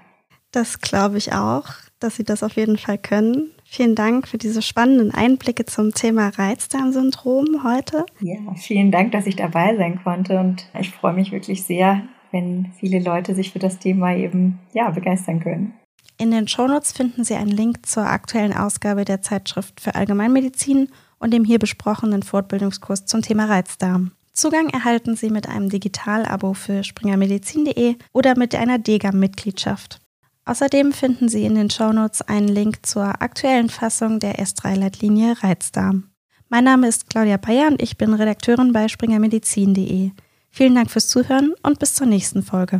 Das 0.51 0.81
glaube 0.81 1.17
ich 1.17 1.31
auch, 1.31 1.67
dass 1.99 2.15
Sie 2.15 2.23
das 2.23 2.43
auf 2.43 2.53
jeden 2.53 2.77
Fall 2.77 2.97
können. 2.97 3.51
Vielen 3.63 3.95
Dank 3.95 4.27
für 4.27 4.39
diese 4.39 4.61
spannenden 4.61 5.13
Einblicke 5.13 5.65
zum 5.65 5.93
Thema 5.93 6.29
Reizdarmsyndrom 6.29 7.63
heute. 7.63 8.05
Ja, 8.19 8.37
vielen 8.55 8.91
Dank, 8.91 9.11
dass 9.11 9.27
ich 9.27 9.35
dabei 9.35 9.77
sein 9.77 10.01
konnte 10.03 10.39
und 10.39 10.67
ich 10.77 10.89
freue 10.89 11.13
mich 11.13 11.31
wirklich 11.31 11.63
sehr, 11.63 12.01
wenn 12.31 12.71
viele 12.79 12.99
Leute 12.99 13.35
sich 13.35 13.53
für 13.53 13.59
das 13.59 13.79
Thema 13.79 14.15
eben 14.15 14.59
ja 14.73 14.89
begeistern 14.89 15.39
können. 15.39 15.73
In 16.17 16.31
den 16.31 16.47
Shownotes 16.47 16.91
finden 16.91 17.23
Sie 17.23 17.35
einen 17.35 17.51
Link 17.51 17.85
zur 17.85 18.05
aktuellen 18.05 18.53
Ausgabe 18.53 19.05
der 19.05 19.21
Zeitschrift 19.21 19.79
für 19.79 19.95
Allgemeinmedizin 19.95 20.89
und 21.19 21.33
dem 21.33 21.45
hier 21.45 21.59
besprochenen 21.59 22.23
Fortbildungskurs 22.23 23.05
zum 23.05 23.21
Thema 23.21 23.45
Reizdarm. 23.45 24.11
Zugang 24.33 24.69
erhalten 24.69 25.15
Sie 25.15 25.29
mit 25.29 25.47
einem 25.47 25.69
Digital-Abo 25.69 26.53
für 26.53 26.83
springermedizin.de 26.83 27.95
oder 28.13 28.37
mit 28.37 28.55
einer 28.55 28.77
DGAM-Mitgliedschaft. 28.79 29.99
Außerdem 30.45 30.93
finden 30.93 31.29
Sie 31.29 31.45
in 31.45 31.55
den 31.55 31.69
Shownotes 31.69 32.21
einen 32.21 32.47
Link 32.47 32.85
zur 32.85 33.21
aktuellen 33.21 33.69
Fassung 33.69 34.19
der 34.19 34.39
S3-Leitlinie 34.39 35.43
Reizdarm. 35.43 36.09
Mein 36.47 36.63
Name 36.63 36.87
ist 36.87 37.09
Claudia 37.09 37.37
Bayer 37.37 37.67
und 37.67 37.81
ich 37.81 37.97
bin 37.97 38.13
Redakteurin 38.13 38.73
bei 38.73 38.87
springermedizin.de. 38.87 40.11
Vielen 40.49 40.75
Dank 40.75 40.89
fürs 40.89 41.07
Zuhören 41.07 41.53
und 41.61 41.77
bis 41.77 41.93
zur 41.93 42.07
nächsten 42.07 42.41
Folge. 42.41 42.79